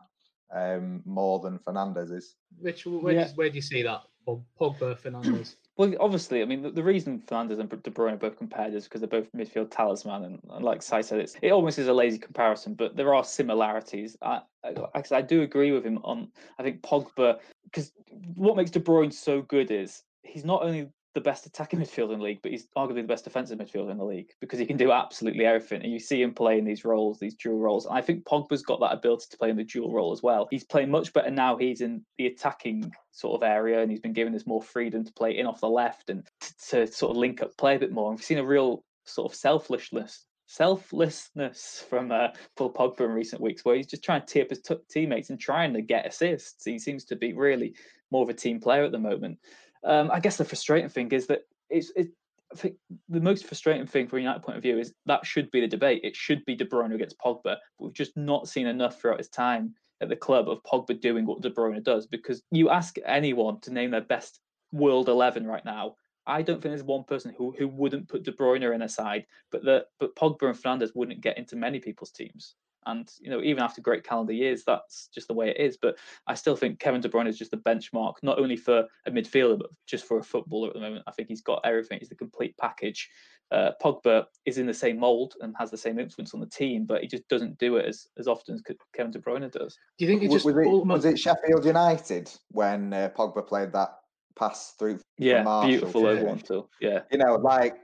um, 0.54 1.02
more 1.06 1.40
than 1.40 1.60
Fernandes 1.60 2.12
is. 2.12 2.36
Rich, 2.62 2.86
where, 2.86 3.14
yeah. 3.14 3.28
do, 3.28 3.32
where 3.36 3.50
do 3.50 3.56
you 3.56 3.62
see 3.62 3.84
that? 3.84 4.02
Pogba, 4.28 5.00
Fernandes. 5.00 5.56
Well, 5.78 5.94
obviously, 6.00 6.42
I 6.42 6.46
mean, 6.46 6.64
the, 6.64 6.72
the, 6.72 6.82
reason 6.82 7.22
Fernandes 7.28 7.60
and 7.60 7.70
De 7.70 7.92
Bruyne 7.92 8.14
are 8.14 8.18
both 8.18 8.36
compared 8.36 8.74
is 8.74 8.86
because 8.86 9.00
they're 9.00 9.08
both 9.08 9.32
midfield 9.32 9.70
talisman, 9.70 10.24
and, 10.24 10.40
and 10.50 10.66
like 10.66 10.82
Si 10.82 11.04
said, 11.04 11.20
it's 11.20 11.38
it 11.44 11.52
almost 11.52 11.78
is 11.78 11.88
a 11.88 11.94
lazy 11.94 12.18
comparison, 12.18 12.74
but 12.74 12.96
there 12.96 13.14
are 13.14 13.24
similarities. 13.24 14.18
I, 14.24 14.42
I, 14.64 15.04
I 15.12 15.22
do 15.22 15.44
agree 15.44 15.72
with 15.72 15.86
him 15.86 16.00
on. 16.04 16.30
I 16.58 16.64
think 16.64 16.82
Pogba, 16.82 17.38
because 17.66 17.92
what 18.34 18.56
makes 18.56 18.72
De 18.72 18.80
Bruyne 18.80 19.14
so 19.14 19.44
good 19.44 19.70
is 19.70 20.02
he's 20.24 20.44
not 20.44 20.64
only 20.64 20.90
the 21.18 21.22
best 21.22 21.48
attacking 21.48 21.80
midfielder 21.80 22.14
in 22.14 22.20
the 22.20 22.26
league, 22.26 22.42
but 22.44 22.52
he's 22.52 22.68
arguably 22.78 23.02
the 23.02 23.04
best 23.04 23.24
defensive 23.24 23.58
midfielder 23.58 23.90
in 23.90 23.98
the 23.98 24.06
league 24.06 24.30
because 24.40 24.60
he 24.60 24.68
can 24.68 24.78
do 24.78 24.92
absolutely 24.92 25.48
everything. 25.48 25.82
And 25.82 25.92
you 25.92 26.00
see 26.00 26.22
him 26.22 26.32
playing 26.32 26.64
these 26.64 26.86
roles, 26.86 27.18
these 27.18 27.34
dual 27.34 27.58
roles. 27.58 27.88
And 27.88 27.98
I 27.98 28.02
think 28.02 28.24
Pogba's 28.24 28.62
got 28.62 28.80
that 28.82 28.94
ability 28.94 29.26
to 29.32 29.38
play 29.38 29.50
in 29.50 29.58
the 29.58 29.64
dual 29.64 29.92
role 29.92 30.12
as 30.12 30.22
well. 30.22 30.48
He's 30.52 30.64
playing 30.64 30.92
much 30.92 31.12
better 31.14 31.32
now. 31.32 31.58
He's 31.58 31.82
in 31.82 32.06
the 32.20 32.28
attacking 32.28 32.92
sort 33.12 33.42
of 33.42 33.48
area 33.48 33.82
and 33.82 33.90
he's 33.90 34.00
been 34.00 34.14
given 34.14 34.32
this 34.32 34.46
more 34.46 34.62
freedom 34.62 35.04
to 35.04 35.14
play 35.14 35.40
in 35.40 35.48
off 35.48 35.60
the 35.60 35.68
left 35.68 36.12
and 36.12 36.24
to, 36.42 36.54
to 36.70 36.88
sort 36.88 37.10
of 37.10 37.18
link 37.18 37.42
up 37.42 37.58
play 37.58 37.76
a 37.76 37.80
bit 37.80 37.92
more. 37.92 38.12
And 38.12 38.20
we've 38.20 38.26
seen 38.26 38.38
a 38.38 38.46
real 38.46 38.84
sort 39.06 39.32
of 39.32 39.36
selflessness 39.36 40.28
selflessness 40.50 41.84
from 41.90 42.10
uh, 42.10 42.30
Paul 42.56 42.72
Pogba 42.72 43.02
in 43.02 43.12
recent 43.12 43.42
weeks, 43.42 43.66
where 43.66 43.76
he's 43.76 43.86
just 43.86 44.02
trying 44.02 44.22
to 44.22 44.26
tee 44.26 44.42
up 44.42 44.50
his 44.50 44.62
t- 44.62 44.76
teammates 44.90 45.30
and 45.30 45.38
trying 45.38 45.74
to 45.74 45.82
get 45.82 46.08
assists. 46.08 46.64
He 46.64 46.80
seems 46.80 47.04
to 47.06 47.18
be 47.18 47.34
really 47.34 47.76
more 48.12 48.24
of 48.24 48.30
a 48.30 48.34
team 48.34 48.60
player 48.60 48.84
at 48.84 48.92
the 48.92 48.98
moment. 48.98 49.38
Um, 49.84 50.10
I 50.12 50.20
guess 50.20 50.38
the 50.38 50.46
frustrating 50.46 50.90
thing 50.90 51.12
is 51.12 51.28
that 51.28 51.42
it's 51.70 51.92
it, 51.96 52.10
I 52.52 52.56
think 52.56 52.76
the 53.10 53.20
most 53.20 53.46
frustrating 53.46 53.86
thing 53.86 54.08
from 54.08 54.20
a 54.20 54.22
United 54.22 54.44
point 54.44 54.58
of 54.58 54.64
view 54.64 54.80
is 54.80 54.94
that 55.06 55.26
should 55.26 55.52
be 55.52 55.62
the 55.62 55.68
debate. 55.68 56.02
It 56.04 56.16
should 56.16 56.46
be 56.46 56.56
De 56.56 56.66
Bruyne 56.66 56.96
against 56.96 57.20
Pogba, 57.20 57.44
but 57.44 57.60
we've 57.80 57.94
just 57.94 58.16
not 58.16 58.48
seen 58.48 58.68
enough 58.68 59.00
throughout 59.00 59.20
his 59.20 59.30
time 59.30 59.76
at 60.00 60.10
the 60.10 60.16
club 60.16 60.48
of 60.48 60.64
Pogba 60.64 61.00
doing 61.00 61.26
what 61.26 61.42
De 61.42 61.50
Bruyne 61.50 61.84
does. 61.84 62.08
Because 62.08 62.42
you 62.52 62.70
ask 62.70 62.96
anyone 63.06 63.60
to 63.62 63.74
name 63.74 63.92
their 63.92 64.02
best 64.02 64.40
world 64.72 65.10
eleven 65.10 65.46
right 65.46 65.66
now, 65.66 65.96
I 66.26 66.42
don't 66.42 66.62
think 66.62 66.72
there's 66.72 66.84
one 66.84 67.04
person 67.04 67.34
who, 67.38 67.54
who 67.58 67.68
wouldn't 67.68 68.08
put 68.08 68.24
De 68.24 68.32
Bruyne 68.32 68.74
in 68.74 68.82
a 68.82 68.90
side, 68.90 69.26
but 69.52 69.64
the 69.64 69.86
but 70.00 70.16
Pogba 70.16 70.50
and 70.50 70.58
Fernandes 70.58 70.96
wouldn't 70.96 71.22
get 71.22 71.38
into 71.38 71.56
many 71.56 71.80
people's 71.80 72.12
teams. 72.12 72.56
And 72.86 73.12
you 73.20 73.30
know, 73.30 73.42
even 73.42 73.64
after 73.64 73.82
great 73.82 74.04
calendar 74.04 74.34
years, 74.34 74.64
that's 74.66 75.10
just 75.14 75.28
the 75.28 75.34
way 75.34 75.50
it 75.50 75.58
is. 75.58 75.78
But 75.82 75.98
I 76.28 76.36
still 76.36 76.56
think 76.56 76.80
Kevin 76.80 77.02
De 77.02 77.10
Bruyne 77.10 77.28
is 77.28 77.38
just 77.38 77.52
the 77.52 77.58
benchmark, 77.58 78.16
not 78.24 78.40
only 78.40 78.56
for 78.56 78.86
a 79.06 79.12
midfielder, 79.12 79.60
but 79.60 79.70
just 79.86 80.06
for 80.06 80.20
a 80.20 80.24
footballer 80.24 80.70
at 80.70 80.74
the 80.74 80.80
moment. 80.80 81.04
I 81.08 81.12
think 81.12 81.28
he's 81.28 81.42
got 81.42 81.62
everything. 81.66 82.00
He's 82.00 82.10
the 82.10 82.16
complete 82.16 82.56
package. 82.58 83.10
Uh, 83.52 83.72
Pogba 83.82 84.26
is 84.46 84.58
in 84.58 84.66
the 84.66 84.74
same 84.74 85.00
mold 85.00 85.36
and 85.40 85.56
has 85.58 85.72
the 85.72 85.78
same 85.78 86.00
influence 86.00 86.34
on 86.34 86.40
the 86.42 86.48
team, 86.48 86.86
but 86.86 87.02
he 87.02 87.08
just 87.08 87.28
doesn't 87.30 87.58
do 87.58 87.78
it 87.78 87.86
as, 87.86 88.08
as 88.18 88.28
often 88.28 88.56
as 88.56 88.62
Kevin 88.94 89.12
De 89.12 89.20
Bruyne 89.20 89.50
does. 89.52 89.78
Do 89.98 90.06
you 90.06 90.12
think 90.12 90.24
it 90.24 90.32
just 90.32 90.46
was 90.46 90.56
it, 90.58 90.68
was 90.68 91.06
it 91.06 91.18
Sheffield 91.18 91.66
United 91.66 92.30
when 92.52 92.94
uh, 92.94 93.10
Pogba 93.18 93.48
played 93.48 93.72
that 93.72 94.00
pass 94.38 94.74
through? 94.78 95.00
Yeah, 95.18 95.44
beautiful 95.66 96.04
one 96.04 96.40
too. 96.40 96.68
Yeah, 96.82 97.02
you 97.10 97.18
know, 97.18 97.36
like 97.36 97.78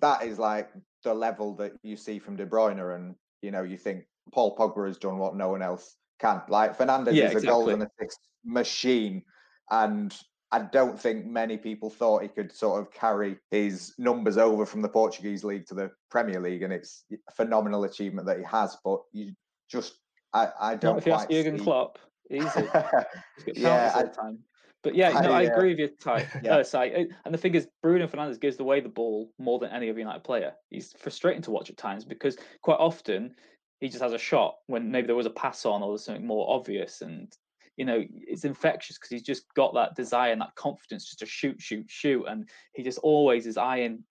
that 0.00 0.22
is 0.22 0.38
like 0.38 0.70
the 1.02 1.14
level 1.14 1.54
that 1.56 1.72
you 1.82 1.96
see 1.96 2.18
from 2.18 2.36
De 2.36 2.44
Bruyne, 2.44 2.94
and 2.94 3.14
you 3.40 3.50
know, 3.50 3.62
you 3.62 3.78
think 3.78 4.04
Paul 4.32 4.56
Pogba 4.56 4.86
has 4.86 4.98
done 4.98 5.18
what 5.18 5.36
no 5.36 5.50
one 5.50 5.62
else 5.62 5.96
can. 6.18 6.42
Like 6.48 6.76
Fernandes 6.76 7.14
yeah, 7.14 7.24
is 7.24 7.34
a 7.34 7.38
exactly. 7.38 7.48
goal 7.48 7.68
and 7.70 7.82
assist 7.82 8.20
machine, 8.44 9.22
and 9.70 10.16
I 10.52 10.60
don't 10.60 10.98
think 10.98 11.26
many 11.26 11.56
people 11.56 11.90
thought 11.90 12.22
he 12.22 12.28
could 12.28 12.52
sort 12.52 12.80
of 12.80 12.92
carry 12.92 13.38
his 13.50 13.94
numbers 13.98 14.38
over 14.38 14.64
from 14.64 14.82
the 14.82 14.88
Portuguese 14.88 15.44
league 15.44 15.66
to 15.66 15.74
the 15.74 15.90
Premier 16.10 16.40
League, 16.40 16.62
and 16.62 16.72
it's 16.72 17.04
a 17.12 17.32
phenomenal 17.32 17.84
achievement 17.84 18.26
that 18.26 18.38
he 18.38 18.44
has. 18.44 18.76
But 18.84 19.00
you 19.12 19.32
just, 19.70 19.94
I, 20.32 20.48
I 20.60 20.74
don't. 20.76 20.94
Not 20.94 20.98
if 20.98 21.06
you 21.06 21.12
ask 21.12 21.30
Jurgen 21.30 21.58
Klopp, 21.58 21.98
easy. 22.30 22.46
yeah, 23.54 23.92
I, 23.94 24.02
time. 24.04 24.38
But 24.86 24.94
yeah, 24.94 25.10
no, 25.20 25.32
I, 25.32 25.40
I 25.40 25.42
agree 25.42 25.70
with 25.70 25.78
you, 25.80 25.88
Ty. 25.88 26.28
yeah. 26.44 26.58
Uh, 26.58 27.04
and 27.24 27.34
the 27.34 27.38
thing 27.38 27.56
is, 27.56 27.66
Bruno 27.82 28.06
Fernandes 28.06 28.40
gives 28.40 28.60
away 28.60 28.80
the 28.80 28.88
ball 28.88 29.32
more 29.38 29.58
than 29.58 29.70
any 29.70 29.90
other 29.90 29.98
United 29.98 30.22
player. 30.22 30.52
He's 30.70 30.92
frustrating 30.92 31.42
to 31.42 31.50
watch 31.50 31.70
at 31.70 31.76
times 31.76 32.04
because 32.04 32.36
quite 32.62 32.78
often 32.78 33.34
he 33.80 33.88
just 33.88 34.02
has 34.02 34.12
a 34.12 34.18
shot 34.18 34.56
when 34.66 34.90
maybe 34.90 35.06
there 35.06 35.16
was 35.16 35.26
a 35.26 35.30
pass 35.30 35.66
on 35.66 35.82
or 35.82 35.90
there's 35.90 36.04
something 36.04 36.26
more 36.26 36.48
obvious 36.48 37.02
and 37.02 37.36
you 37.76 37.84
know 37.84 38.02
it's 38.10 38.44
infectious 38.44 38.96
because 38.96 39.10
he's 39.10 39.22
just 39.22 39.44
got 39.54 39.74
that 39.74 39.94
desire 39.94 40.32
and 40.32 40.40
that 40.40 40.54
confidence 40.54 41.04
just 41.06 41.18
to 41.18 41.26
shoot 41.26 41.60
shoot 41.60 41.84
shoot 41.88 42.24
and 42.26 42.48
he 42.72 42.82
just 42.82 42.98
always 42.98 43.46
is 43.46 43.56
eyeing 43.56 44.02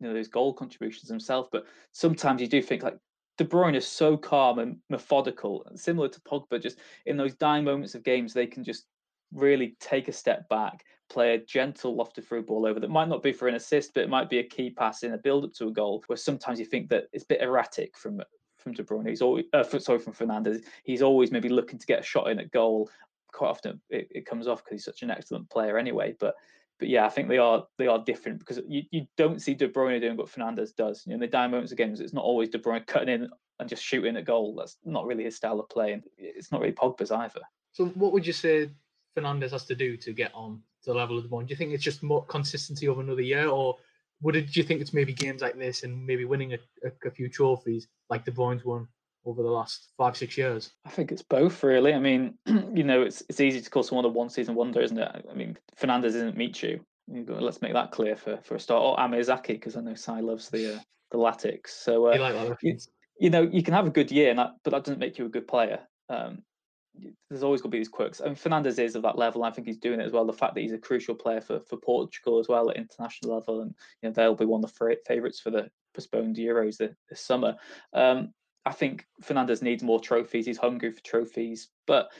you 0.00 0.08
know 0.08 0.14
those 0.14 0.28
goal 0.28 0.52
contributions 0.52 1.08
himself 1.08 1.48
but 1.52 1.64
sometimes 1.92 2.40
you 2.40 2.48
do 2.48 2.60
think 2.60 2.82
like 2.82 2.98
De 3.38 3.44
Bruyne 3.44 3.74
is 3.74 3.86
so 3.86 4.16
calm 4.16 4.58
and 4.58 4.76
methodical, 4.90 5.66
similar 5.74 6.08
to 6.08 6.20
Pogba. 6.20 6.60
Just 6.60 6.78
in 7.06 7.16
those 7.16 7.34
dying 7.34 7.64
moments 7.64 7.94
of 7.94 8.04
games, 8.04 8.34
they 8.34 8.46
can 8.46 8.62
just 8.62 8.84
really 9.32 9.74
take 9.80 10.08
a 10.08 10.12
step 10.12 10.48
back, 10.50 10.84
play 11.08 11.34
a 11.34 11.38
gentle 11.38 11.96
lofted 11.96 12.26
through 12.26 12.42
ball 12.42 12.66
over 12.66 12.78
that 12.78 12.90
might 12.90 13.08
not 13.08 13.22
be 13.22 13.32
for 13.32 13.48
an 13.48 13.54
assist, 13.54 13.94
but 13.94 14.02
it 14.02 14.10
might 14.10 14.28
be 14.28 14.40
a 14.40 14.44
key 14.44 14.70
pass 14.70 15.02
in 15.02 15.14
a 15.14 15.18
build 15.18 15.44
up 15.44 15.52
to 15.54 15.68
a 15.68 15.72
goal. 15.72 16.04
Where 16.06 16.16
sometimes 16.16 16.58
you 16.58 16.66
think 16.66 16.90
that 16.90 17.04
it's 17.12 17.24
a 17.24 17.28
bit 17.28 17.40
erratic 17.40 17.96
from 17.96 18.20
from 18.62 18.72
De 18.72 18.82
Bruyne. 18.82 19.08
He's 19.08 19.22
always 19.22 19.44
uh, 19.52 19.64
sorry 19.64 19.98
from 19.98 20.12
Fernandes. 20.12 20.62
He's 20.84 21.02
always 21.02 21.30
maybe 21.30 21.48
looking 21.48 21.78
to 21.78 21.86
get 21.86 22.00
a 22.00 22.04
shot 22.04 22.30
in 22.30 22.38
at 22.38 22.50
goal. 22.50 22.90
Quite 23.32 23.48
often 23.48 23.80
it, 23.90 24.08
it 24.10 24.26
comes 24.26 24.46
off 24.46 24.62
because 24.64 24.76
he's 24.76 24.84
such 24.84 25.02
an 25.02 25.10
excellent 25.10 25.48
player 25.50 25.78
anyway. 25.78 26.14
But 26.18 26.34
but 26.78 26.88
yeah, 26.88 27.06
I 27.06 27.10
think 27.10 27.28
they 27.28 27.38
are 27.38 27.64
they 27.78 27.86
are 27.86 28.02
different 28.04 28.38
because 28.38 28.60
you, 28.66 28.82
you 28.90 29.06
don't 29.16 29.40
see 29.40 29.54
De 29.54 29.68
Bruyne 29.68 30.00
doing 30.00 30.16
what 30.16 30.28
Fernandes 30.28 30.74
does. 30.74 31.04
You 31.06 31.10
know, 31.10 31.14
in 31.14 31.20
the 31.20 31.26
dying 31.26 31.50
moments 31.50 31.72
of 31.72 31.78
games, 31.78 32.00
it's 32.00 32.12
not 32.12 32.24
always 32.24 32.48
De 32.48 32.58
Bruyne 32.58 32.86
cutting 32.86 33.08
in 33.08 33.28
and 33.60 33.68
just 33.68 33.84
shooting 33.84 34.16
at 34.16 34.24
goal. 34.24 34.54
That's 34.56 34.76
not 34.84 35.06
really 35.06 35.24
his 35.24 35.36
style 35.36 35.60
of 35.60 35.68
play, 35.68 35.92
and 35.92 36.02
it's 36.18 36.50
not 36.50 36.60
really 36.60 36.72
Pogba's 36.72 37.12
either. 37.12 37.40
So, 37.72 37.86
what 37.86 38.12
would 38.12 38.26
you 38.26 38.32
say 38.32 38.70
Fernandes 39.16 39.52
has 39.52 39.64
to 39.66 39.74
do 39.74 39.96
to 39.98 40.12
get 40.12 40.32
on 40.34 40.60
to 40.82 40.90
the 40.90 40.96
level 40.96 41.16
of 41.16 41.24
the 41.24 41.30
one? 41.30 41.46
Do 41.46 41.50
you 41.50 41.56
think 41.56 41.72
it's 41.72 41.84
just 41.84 42.02
more 42.02 42.24
consistency 42.26 42.88
over 42.88 43.00
another 43.00 43.22
year, 43.22 43.48
or 43.48 43.76
would 44.22 44.36
it, 44.36 44.52
do 44.52 44.60
you 44.60 44.64
think 44.64 44.80
it's 44.80 44.94
maybe 44.94 45.12
games 45.12 45.42
like 45.42 45.58
this 45.58 45.82
and 45.82 46.06
maybe 46.06 46.24
winning 46.24 46.54
a, 46.54 46.58
a, 46.84 47.08
a 47.08 47.10
few 47.10 47.28
trophies 47.28 47.88
like 48.08 48.24
De 48.24 48.30
Bruyne's 48.30 48.64
won 48.64 48.86
over 49.24 49.42
the 49.42 49.48
last 49.48 49.88
five 49.98 50.16
six 50.16 50.38
years? 50.38 50.72
I 50.86 50.90
think 50.90 51.12
it's 51.12 51.22
both 51.22 51.62
really. 51.62 51.92
I 51.92 51.98
mean, 51.98 52.34
you 52.46 52.84
know, 52.84 53.02
it's 53.02 53.22
it's 53.28 53.40
easy 53.40 53.60
to 53.60 53.70
call 53.70 53.82
someone 53.82 54.04
a 54.04 54.08
one 54.08 54.30
season 54.30 54.54
wonder, 54.54 54.80
isn't 54.80 54.98
it? 54.98 55.26
I 55.30 55.34
mean, 55.34 55.58
Fernandes 55.80 56.06
isn't 56.06 56.36
Michu. 56.36 56.78
Let's 57.08 57.60
make 57.60 57.72
that 57.74 57.90
clear 57.90 58.16
for, 58.16 58.38
for 58.42 58.54
a 58.54 58.60
start. 58.60 58.82
Or 58.82 58.98
Amr 58.98 59.22
Zaki, 59.22 59.54
because 59.54 59.76
I 59.76 59.80
know 59.80 59.94
Si 59.94 60.12
loves 60.12 60.48
the 60.48 60.76
uh, 60.76 60.78
the 61.10 61.18
Latics. 61.18 61.68
So 61.68 62.08
uh, 62.08 62.14
you, 62.14 62.20
like 62.20 62.62
you, 62.62 62.78
you, 63.18 63.30
know, 63.30 63.42
you 63.42 63.62
can 63.62 63.74
have 63.74 63.86
a 63.86 63.90
good 63.90 64.10
year, 64.10 64.30
and 64.30 64.38
that, 64.38 64.52
but 64.62 64.70
that 64.70 64.84
doesn't 64.84 65.00
make 65.00 65.18
you 65.18 65.26
a 65.26 65.30
good 65.30 65.48
player. 65.48 65.80
Um, 66.08 66.42
there's 67.28 67.42
always 67.42 67.60
going 67.60 67.70
to 67.70 67.76
be 67.76 67.78
these 67.78 67.88
quirks. 67.88 68.20
And 68.20 68.36
Fernandes 68.36 68.78
is 68.78 68.94
of 68.94 69.02
that 69.02 69.18
level. 69.18 69.44
I 69.44 69.50
think 69.50 69.66
he's 69.66 69.78
doing 69.78 70.00
it 70.00 70.06
as 70.06 70.12
well. 70.12 70.26
The 70.26 70.32
fact 70.32 70.54
that 70.54 70.60
he's 70.60 70.72
a 70.72 70.78
crucial 70.78 71.14
player 71.14 71.40
for, 71.40 71.60
for 71.60 71.76
Portugal 71.76 72.38
as 72.38 72.48
well 72.48 72.70
at 72.70 72.76
international 72.76 73.34
level, 73.34 73.62
and 73.62 73.74
you 74.02 74.08
know 74.08 74.12
they'll 74.12 74.34
be 74.34 74.44
one 74.44 74.62
of 74.62 74.72
the 74.72 74.96
favourites 75.06 75.40
for 75.40 75.50
the 75.50 75.70
postponed 75.94 76.36
Euros 76.36 76.76
this, 76.76 76.94
this 77.08 77.20
summer. 77.20 77.56
Um, 77.92 78.32
I 78.64 78.72
think 78.72 79.06
Fernandes 79.22 79.62
needs 79.62 79.82
more 79.82 80.00
trophies. 80.00 80.46
He's 80.46 80.58
hungry 80.58 80.92
for 80.92 81.02
trophies, 81.02 81.68
but 81.86 82.10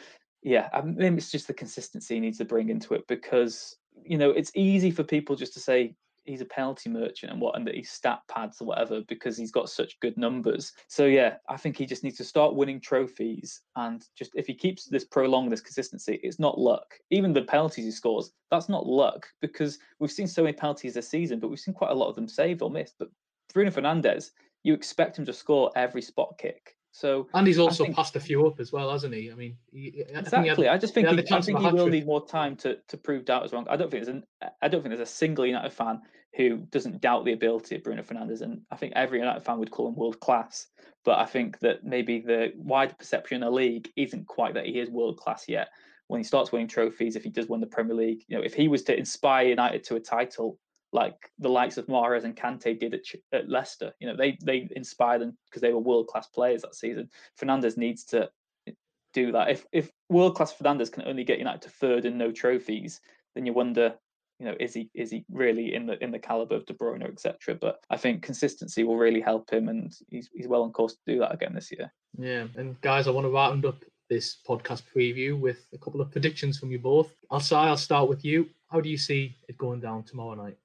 yeah, 0.42 0.68
I 0.72 0.82
mean, 0.82 1.16
it's 1.16 1.30
just 1.30 1.46
the 1.46 1.54
consistency 1.54 2.14
he 2.14 2.20
needs 2.20 2.38
to 2.38 2.44
bring 2.44 2.68
into 2.68 2.94
it 2.94 3.06
because 3.06 3.76
you 4.04 4.18
know 4.18 4.30
it's 4.30 4.50
easy 4.54 4.90
for 4.90 5.04
people 5.04 5.36
just 5.36 5.54
to 5.54 5.60
say 5.60 5.94
he's 6.24 6.40
a 6.40 6.46
penalty 6.46 6.88
merchant 6.88 7.32
and 7.32 7.40
what 7.40 7.56
and 7.56 7.66
that 7.66 7.74
he's 7.74 7.90
stat 7.90 8.20
pads 8.28 8.60
or 8.60 8.66
whatever 8.66 9.02
because 9.08 9.36
he's 9.36 9.50
got 9.50 9.68
such 9.68 9.98
good 10.00 10.16
numbers. 10.16 10.72
So 10.88 11.06
yeah, 11.06 11.36
I 11.48 11.56
think 11.56 11.76
he 11.76 11.86
just 11.86 12.04
needs 12.04 12.16
to 12.18 12.24
start 12.24 12.54
winning 12.54 12.80
trophies 12.80 13.62
and 13.76 14.04
just 14.16 14.32
if 14.34 14.46
he 14.46 14.54
keeps 14.54 14.84
this 14.84 15.04
prolonged 15.04 15.50
this 15.50 15.60
consistency, 15.60 16.20
it's 16.22 16.38
not 16.38 16.58
luck. 16.58 16.94
Even 17.10 17.32
the 17.32 17.42
penalties 17.42 17.84
he 17.84 17.90
scores, 17.90 18.32
that's 18.50 18.68
not 18.68 18.86
luck 18.86 19.26
because 19.40 19.78
we've 19.98 20.10
seen 20.10 20.26
so 20.26 20.42
many 20.42 20.54
penalties 20.54 20.94
this 20.94 21.08
season, 21.08 21.40
but 21.40 21.48
we've 21.48 21.60
seen 21.60 21.74
quite 21.74 21.90
a 21.90 21.94
lot 21.94 22.08
of 22.08 22.14
them 22.14 22.28
saved 22.28 22.62
or 22.62 22.70
missed. 22.70 22.94
But 22.98 23.08
Bruno 23.52 23.70
Fernandes, 23.70 24.30
you 24.62 24.74
expect 24.74 25.18
him 25.18 25.26
to 25.26 25.32
score 25.32 25.70
every 25.76 26.02
spot 26.02 26.38
kick. 26.38 26.76
So 26.92 27.26
and 27.32 27.46
he's 27.46 27.58
also 27.58 27.84
think, 27.84 27.96
passed 27.96 28.16
a 28.16 28.20
few 28.20 28.46
up 28.46 28.60
as 28.60 28.70
well, 28.70 28.92
hasn't 28.92 29.14
he? 29.14 29.32
I 29.32 29.34
mean, 29.34 29.56
he, 29.72 30.04
exactly. 30.06 30.68
I, 30.68 30.74
I, 30.74 30.78
just 30.78 30.92
think 30.92 31.08
he, 31.08 31.34
I 31.34 31.40
think 31.40 31.58
he 31.58 31.70
will 31.70 31.88
need 31.88 32.04
more 32.06 32.24
time 32.24 32.54
to 32.56 32.76
to 32.88 32.96
prove 32.98 33.24
doubters 33.24 33.52
wrong. 33.52 33.66
I 33.70 33.76
don't 33.76 33.90
think 33.90 34.04
there's 34.04 34.14
an 34.14 34.24
I 34.60 34.68
don't 34.68 34.82
think 34.82 34.94
there's 34.94 35.08
a 35.08 35.12
single 35.12 35.46
United 35.46 35.72
fan 35.72 36.02
who 36.36 36.58
doesn't 36.58 37.00
doubt 37.00 37.24
the 37.24 37.32
ability 37.32 37.76
of 37.76 37.82
Bruno 37.82 38.02
Fernandes, 38.02 38.42
and 38.42 38.60
I 38.70 38.76
think 38.76 38.92
every 38.94 39.18
United 39.18 39.42
fan 39.42 39.58
would 39.58 39.70
call 39.70 39.88
him 39.88 39.96
world 39.96 40.20
class. 40.20 40.66
But 41.02 41.18
I 41.18 41.24
think 41.24 41.58
that 41.60 41.82
maybe 41.82 42.20
the 42.20 42.52
wider 42.56 42.94
perception 42.94 43.36
in 43.36 43.40
the 43.40 43.50
league 43.50 43.90
isn't 43.96 44.26
quite 44.26 44.54
that 44.54 44.66
he 44.66 44.78
is 44.78 44.90
world 44.90 45.16
class 45.16 45.48
yet. 45.48 45.68
When 46.08 46.20
he 46.20 46.24
starts 46.24 46.52
winning 46.52 46.68
trophies, 46.68 47.16
if 47.16 47.24
he 47.24 47.30
does 47.30 47.48
win 47.48 47.60
the 47.60 47.66
Premier 47.66 47.96
League, 47.96 48.22
you 48.28 48.36
know, 48.36 48.42
if 48.42 48.52
he 48.52 48.68
was 48.68 48.82
to 48.84 48.96
inspire 48.96 49.48
United 49.48 49.82
to 49.84 49.96
a 49.96 50.00
title, 50.00 50.58
like 50.92 51.30
the 51.38 51.48
likes 51.48 51.78
of 51.78 51.86
Mahrez 51.86 52.24
and 52.24 52.36
Kante 52.36 52.78
did 52.78 52.94
at, 52.94 53.00
at 53.32 53.48
Leicester. 53.48 53.92
You 53.98 54.08
know, 54.08 54.16
they 54.16 54.38
they 54.44 54.68
inspired 54.76 55.22
them 55.22 55.36
because 55.46 55.62
they 55.62 55.72
were 55.72 55.78
world 55.78 56.08
class 56.08 56.28
players 56.28 56.62
that 56.62 56.74
season. 56.74 57.08
Fernandes 57.40 57.76
needs 57.76 58.04
to 58.06 58.30
eh, 58.66 58.72
do 59.14 59.32
that. 59.32 59.50
If 59.50 59.66
if 59.72 59.90
world 60.10 60.36
class 60.36 60.54
Fernandes 60.54 60.92
can 60.92 61.04
only 61.06 61.24
get 61.24 61.38
United 61.38 61.62
to 61.62 61.70
third 61.70 62.04
and 62.04 62.18
no 62.18 62.30
trophies, 62.30 63.00
then 63.34 63.46
you 63.46 63.54
wonder, 63.54 63.94
you 64.38 64.46
know, 64.46 64.54
is 64.60 64.74
he 64.74 64.90
is 64.94 65.10
he 65.10 65.24
really 65.30 65.74
in 65.74 65.86
the 65.86 66.02
in 66.02 66.10
the 66.10 66.18
caliber 66.18 66.56
of 66.56 66.66
De 66.66 66.74
Bruyne, 66.74 67.08
etc. 67.10 67.54
But 67.54 67.80
I 67.88 67.96
think 67.96 68.22
consistency 68.22 68.84
will 68.84 68.98
really 68.98 69.20
help 69.20 69.50
him, 69.50 69.68
and 69.68 69.92
he's 70.10 70.28
he's 70.34 70.48
well 70.48 70.62
on 70.62 70.72
course 70.72 70.94
to 70.94 71.12
do 71.12 71.18
that 71.20 71.34
again 71.34 71.54
this 71.54 71.72
year. 71.72 71.92
Yeah, 72.18 72.46
and 72.56 72.78
guys, 72.82 73.08
I 73.08 73.12
want 73.12 73.24
to 73.24 73.30
round 73.30 73.64
up 73.64 73.82
this 74.10 74.36
podcast 74.46 74.82
preview 74.94 75.38
with 75.38 75.66
a 75.72 75.78
couple 75.78 76.02
of 76.02 76.10
predictions 76.10 76.58
from 76.58 76.70
you 76.70 76.78
both. 76.78 77.14
I'll 77.30 77.40
say 77.40 77.56
I'll 77.56 77.78
start 77.78 78.10
with 78.10 78.26
you. 78.26 78.50
How 78.70 78.82
do 78.82 78.90
you 78.90 78.98
see 78.98 79.36
it 79.48 79.56
going 79.56 79.80
down 79.80 80.02
tomorrow 80.02 80.34
night? 80.34 80.58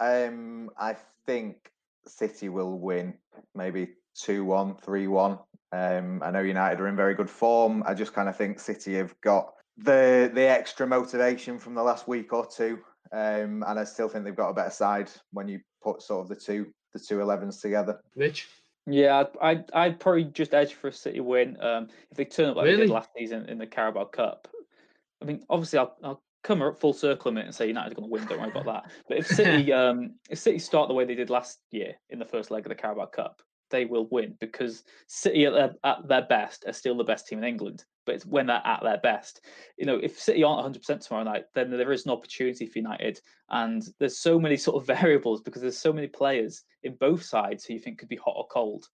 Um, 0.00 0.70
I 0.78 0.96
think 1.26 1.72
City 2.06 2.48
will 2.48 2.78
win, 2.78 3.14
maybe 3.54 3.90
2 4.14 4.44
1, 4.44 4.76
3 4.76 5.06
1. 5.08 5.38
Um, 5.70 6.22
I 6.24 6.30
know 6.30 6.40
United 6.40 6.80
are 6.80 6.88
in 6.88 6.96
very 6.96 7.14
good 7.14 7.28
form. 7.28 7.82
I 7.86 7.94
just 7.94 8.14
kind 8.14 8.28
of 8.28 8.36
think 8.36 8.60
City 8.60 8.94
have 8.94 9.18
got 9.20 9.52
the 9.76 10.30
the 10.34 10.42
extra 10.42 10.86
motivation 10.86 11.58
from 11.58 11.74
the 11.74 11.82
last 11.82 12.08
week 12.08 12.32
or 12.32 12.46
two. 12.46 12.78
Um, 13.12 13.64
and 13.66 13.78
I 13.78 13.84
still 13.84 14.08
think 14.08 14.24
they've 14.24 14.34
got 14.34 14.50
a 14.50 14.54
better 14.54 14.70
side 14.70 15.10
when 15.32 15.48
you 15.48 15.60
put 15.82 16.02
sort 16.02 16.22
of 16.22 16.28
the 16.28 16.36
two 16.36 16.72
the 16.92 16.98
two 16.98 17.18
11s 17.18 17.60
together. 17.60 18.00
Rich? 18.16 18.48
Yeah, 18.86 19.24
I'd, 19.42 19.70
I'd 19.74 20.00
probably 20.00 20.24
just 20.24 20.54
edge 20.54 20.72
for 20.74 20.88
a 20.88 20.92
City 20.92 21.20
win. 21.20 21.60
Um, 21.60 21.88
if 22.10 22.16
they 22.16 22.24
turn 22.24 22.50
up 22.50 22.56
like 22.56 22.64
really? 22.64 22.76
they 22.76 22.82
did 22.84 22.92
last 22.92 23.10
season 23.16 23.46
in 23.46 23.58
the 23.58 23.66
Carabao 23.66 24.04
Cup, 24.04 24.48
I 25.20 25.26
mean, 25.26 25.44
obviously, 25.50 25.78
I'll, 25.78 25.96
I'll 26.02 26.22
come 26.44 26.62
up 26.62 26.78
full 26.78 26.92
circle 26.92 27.30
a 27.30 27.32
minute 27.32 27.46
and 27.46 27.54
say 27.54 27.66
United 27.66 27.92
are 27.92 27.94
going 27.94 28.08
to 28.08 28.12
win. 28.12 28.26
Don't 28.26 28.40
worry 28.40 28.50
about 28.50 28.66
that. 28.66 28.92
But 29.08 29.18
if 29.18 29.26
City, 29.26 29.72
um, 29.82 30.14
if 30.30 30.38
City 30.38 30.58
start 30.58 30.88
the 30.88 30.94
way 30.94 31.04
they 31.04 31.14
did 31.14 31.30
last 31.30 31.58
year 31.70 31.94
in 32.10 32.18
the 32.18 32.24
first 32.24 32.50
leg 32.50 32.64
of 32.64 32.70
the 32.70 32.74
Carabao 32.74 33.06
Cup, 33.06 33.42
they 33.70 33.84
will 33.84 34.08
win 34.10 34.34
because 34.40 34.84
City 35.08 35.44
at 35.44 35.52
their, 35.52 35.74
at 35.84 36.08
their 36.08 36.22
best 36.22 36.64
are 36.66 36.72
still 36.72 36.96
the 36.96 37.04
best 37.04 37.26
team 37.26 37.38
in 37.38 37.44
England. 37.44 37.84
But 38.06 38.14
it's 38.14 38.26
when 38.26 38.46
they're 38.46 38.62
at 38.64 38.82
their 38.82 38.98
best. 38.98 39.42
You 39.76 39.84
know, 39.84 40.00
if 40.02 40.18
City 40.18 40.42
aren't 40.42 40.74
100% 40.74 41.00
tomorrow 41.00 41.24
night, 41.24 41.44
then 41.54 41.70
there 41.70 41.92
is 41.92 42.06
an 42.06 42.12
opportunity 42.12 42.66
for 42.66 42.78
United. 42.78 43.20
And 43.50 43.86
there's 43.98 44.18
so 44.18 44.40
many 44.40 44.56
sort 44.56 44.80
of 44.80 44.86
variables 44.98 45.42
because 45.42 45.60
there's 45.60 45.78
so 45.78 45.92
many 45.92 46.06
players 46.06 46.62
in 46.82 46.96
both 46.96 47.22
sides 47.22 47.64
who 47.64 47.74
you 47.74 47.80
think 47.80 47.98
could 47.98 48.08
be 48.08 48.16
hot 48.16 48.34
or 48.36 48.46
cold 48.46 48.86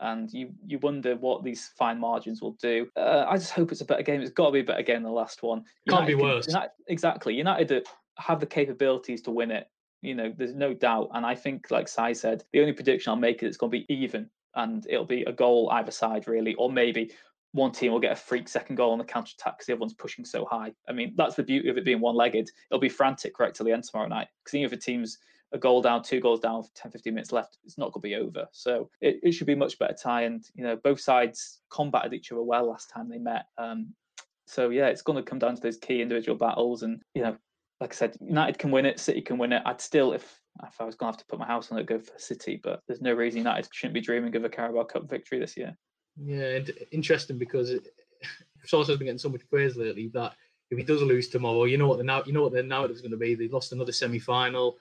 and 0.00 0.32
you 0.32 0.50
you 0.66 0.78
wonder 0.78 1.16
what 1.16 1.44
these 1.44 1.70
fine 1.76 1.98
margins 1.98 2.40
will 2.40 2.56
do. 2.60 2.88
Uh, 2.96 3.24
I 3.28 3.36
just 3.36 3.52
hope 3.52 3.70
it's 3.70 3.80
a 3.80 3.84
better 3.84 4.02
game. 4.02 4.20
It's 4.20 4.30
got 4.30 4.46
to 4.46 4.52
be 4.52 4.60
a 4.60 4.64
better 4.64 4.82
game 4.82 4.96
than 4.96 5.04
the 5.04 5.10
last 5.10 5.42
one. 5.42 5.64
Can't 5.88 6.06
be 6.06 6.14
worse. 6.14 6.46
United, 6.46 6.70
exactly. 6.88 7.34
United 7.34 7.86
have 8.18 8.40
the 8.40 8.46
capabilities 8.46 9.22
to 9.22 9.30
win 9.30 9.50
it. 9.50 9.68
You 10.02 10.14
know, 10.14 10.32
there's 10.36 10.54
no 10.54 10.72
doubt. 10.72 11.10
And 11.14 11.26
I 11.26 11.34
think, 11.34 11.70
like 11.70 11.88
Si 11.88 12.14
said, 12.14 12.44
the 12.52 12.60
only 12.60 12.72
prediction 12.72 13.10
I'll 13.10 13.16
make 13.16 13.42
is 13.42 13.48
it's 13.48 13.56
going 13.56 13.72
to 13.72 13.78
be 13.78 13.94
even, 13.94 14.30
and 14.54 14.86
it'll 14.88 15.04
be 15.04 15.22
a 15.24 15.32
goal 15.32 15.68
either 15.72 15.90
side, 15.90 16.26
really, 16.26 16.54
or 16.54 16.72
maybe 16.72 17.12
one 17.52 17.72
team 17.72 17.92
will 17.92 18.00
get 18.00 18.12
a 18.12 18.16
freak 18.16 18.48
second 18.48 18.76
goal 18.76 18.92
on 18.92 18.98
the 18.98 19.04
counter 19.04 19.32
attack 19.38 19.58
because 19.58 19.66
the 19.66 19.72
other 19.72 19.80
one's 19.80 19.94
pushing 19.94 20.24
so 20.24 20.44
high. 20.44 20.72
I 20.88 20.92
mean, 20.92 21.14
that's 21.16 21.34
the 21.34 21.42
beauty 21.42 21.68
of 21.68 21.76
it 21.76 21.84
being 21.84 22.00
one 22.00 22.14
legged. 22.14 22.50
It'll 22.70 22.80
be 22.80 22.88
frantic 22.88 23.38
right 23.38 23.52
till 23.52 23.66
the 23.66 23.72
end 23.72 23.84
tomorrow 23.84 24.08
night 24.08 24.28
because 24.44 24.54
even 24.54 24.66
if 24.66 24.72
a 24.72 24.80
team's 24.80 25.18
a 25.52 25.58
goal 25.58 25.82
down, 25.82 26.02
two 26.02 26.20
goals 26.20 26.40
down, 26.40 26.64
10, 26.74 26.92
15 26.92 27.14
minutes 27.14 27.32
left, 27.32 27.58
it's 27.64 27.78
not 27.78 27.92
going 27.92 28.02
to 28.02 28.08
be 28.08 28.14
over. 28.14 28.46
So 28.52 28.88
it, 29.00 29.20
it 29.22 29.32
should 29.32 29.46
be 29.46 29.54
much 29.54 29.78
better 29.78 29.94
tie. 29.94 30.22
And, 30.22 30.44
you 30.54 30.64
know, 30.64 30.76
both 30.76 31.00
sides 31.00 31.60
combated 31.70 32.14
each 32.14 32.30
other 32.30 32.42
well 32.42 32.68
last 32.68 32.90
time 32.90 33.08
they 33.08 33.18
met. 33.18 33.46
Um, 33.58 33.94
so, 34.46 34.70
yeah, 34.70 34.86
it's 34.86 35.02
going 35.02 35.16
to 35.16 35.28
come 35.28 35.38
down 35.38 35.56
to 35.56 35.62
those 35.62 35.78
key 35.78 36.02
individual 36.02 36.38
battles. 36.38 36.82
And, 36.82 37.02
you 37.14 37.22
know, 37.22 37.36
like 37.80 37.92
I 37.92 37.96
said, 37.96 38.16
United 38.20 38.58
can 38.58 38.70
win 38.70 38.86
it, 38.86 39.00
City 39.00 39.22
can 39.22 39.38
win 39.38 39.52
it. 39.52 39.62
I'd 39.64 39.80
still, 39.80 40.12
if 40.12 40.40
if 40.66 40.80
I 40.80 40.84
was 40.84 40.94
going 40.94 41.12
to 41.12 41.16
have 41.16 41.24
to 41.24 41.26
put 41.26 41.38
my 41.38 41.46
house 41.46 41.70
on 41.70 41.78
it, 41.78 41.86
go 41.86 41.98
for 41.98 42.18
City. 42.18 42.60
But 42.62 42.80
there's 42.86 43.00
no 43.00 43.14
reason 43.14 43.38
United 43.38 43.68
shouldn't 43.72 43.94
be 43.94 44.00
dreaming 44.00 44.34
of 44.36 44.44
a 44.44 44.48
Carabao 44.48 44.84
Cup 44.84 45.08
victory 45.08 45.38
this 45.38 45.56
year. 45.56 45.76
Yeah, 46.22 46.58
interesting 46.92 47.38
because 47.38 47.72
Source 48.64 48.88
has 48.88 48.98
been 48.98 49.06
getting 49.06 49.18
so 49.18 49.28
much 49.28 49.48
praise 49.48 49.76
lately 49.76 50.10
that 50.14 50.34
if 50.70 50.78
he 50.78 50.84
does 50.84 51.02
lose 51.02 51.28
tomorrow, 51.28 51.64
you 51.64 51.78
know 51.78 51.88
what 51.88 51.98
the 51.98 52.04
now 52.04 52.22
you 52.26 52.32
know 52.32 52.42
what 52.42 52.52
the 52.52 52.62
narrative 52.62 52.96
is 52.96 53.02
going 53.02 53.10
to 53.12 53.16
be. 53.16 53.34
They 53.34 53.48
lost 53.48 53.72
another 53.72 53.92
semi 53.92 54.18
final 54.18 54.76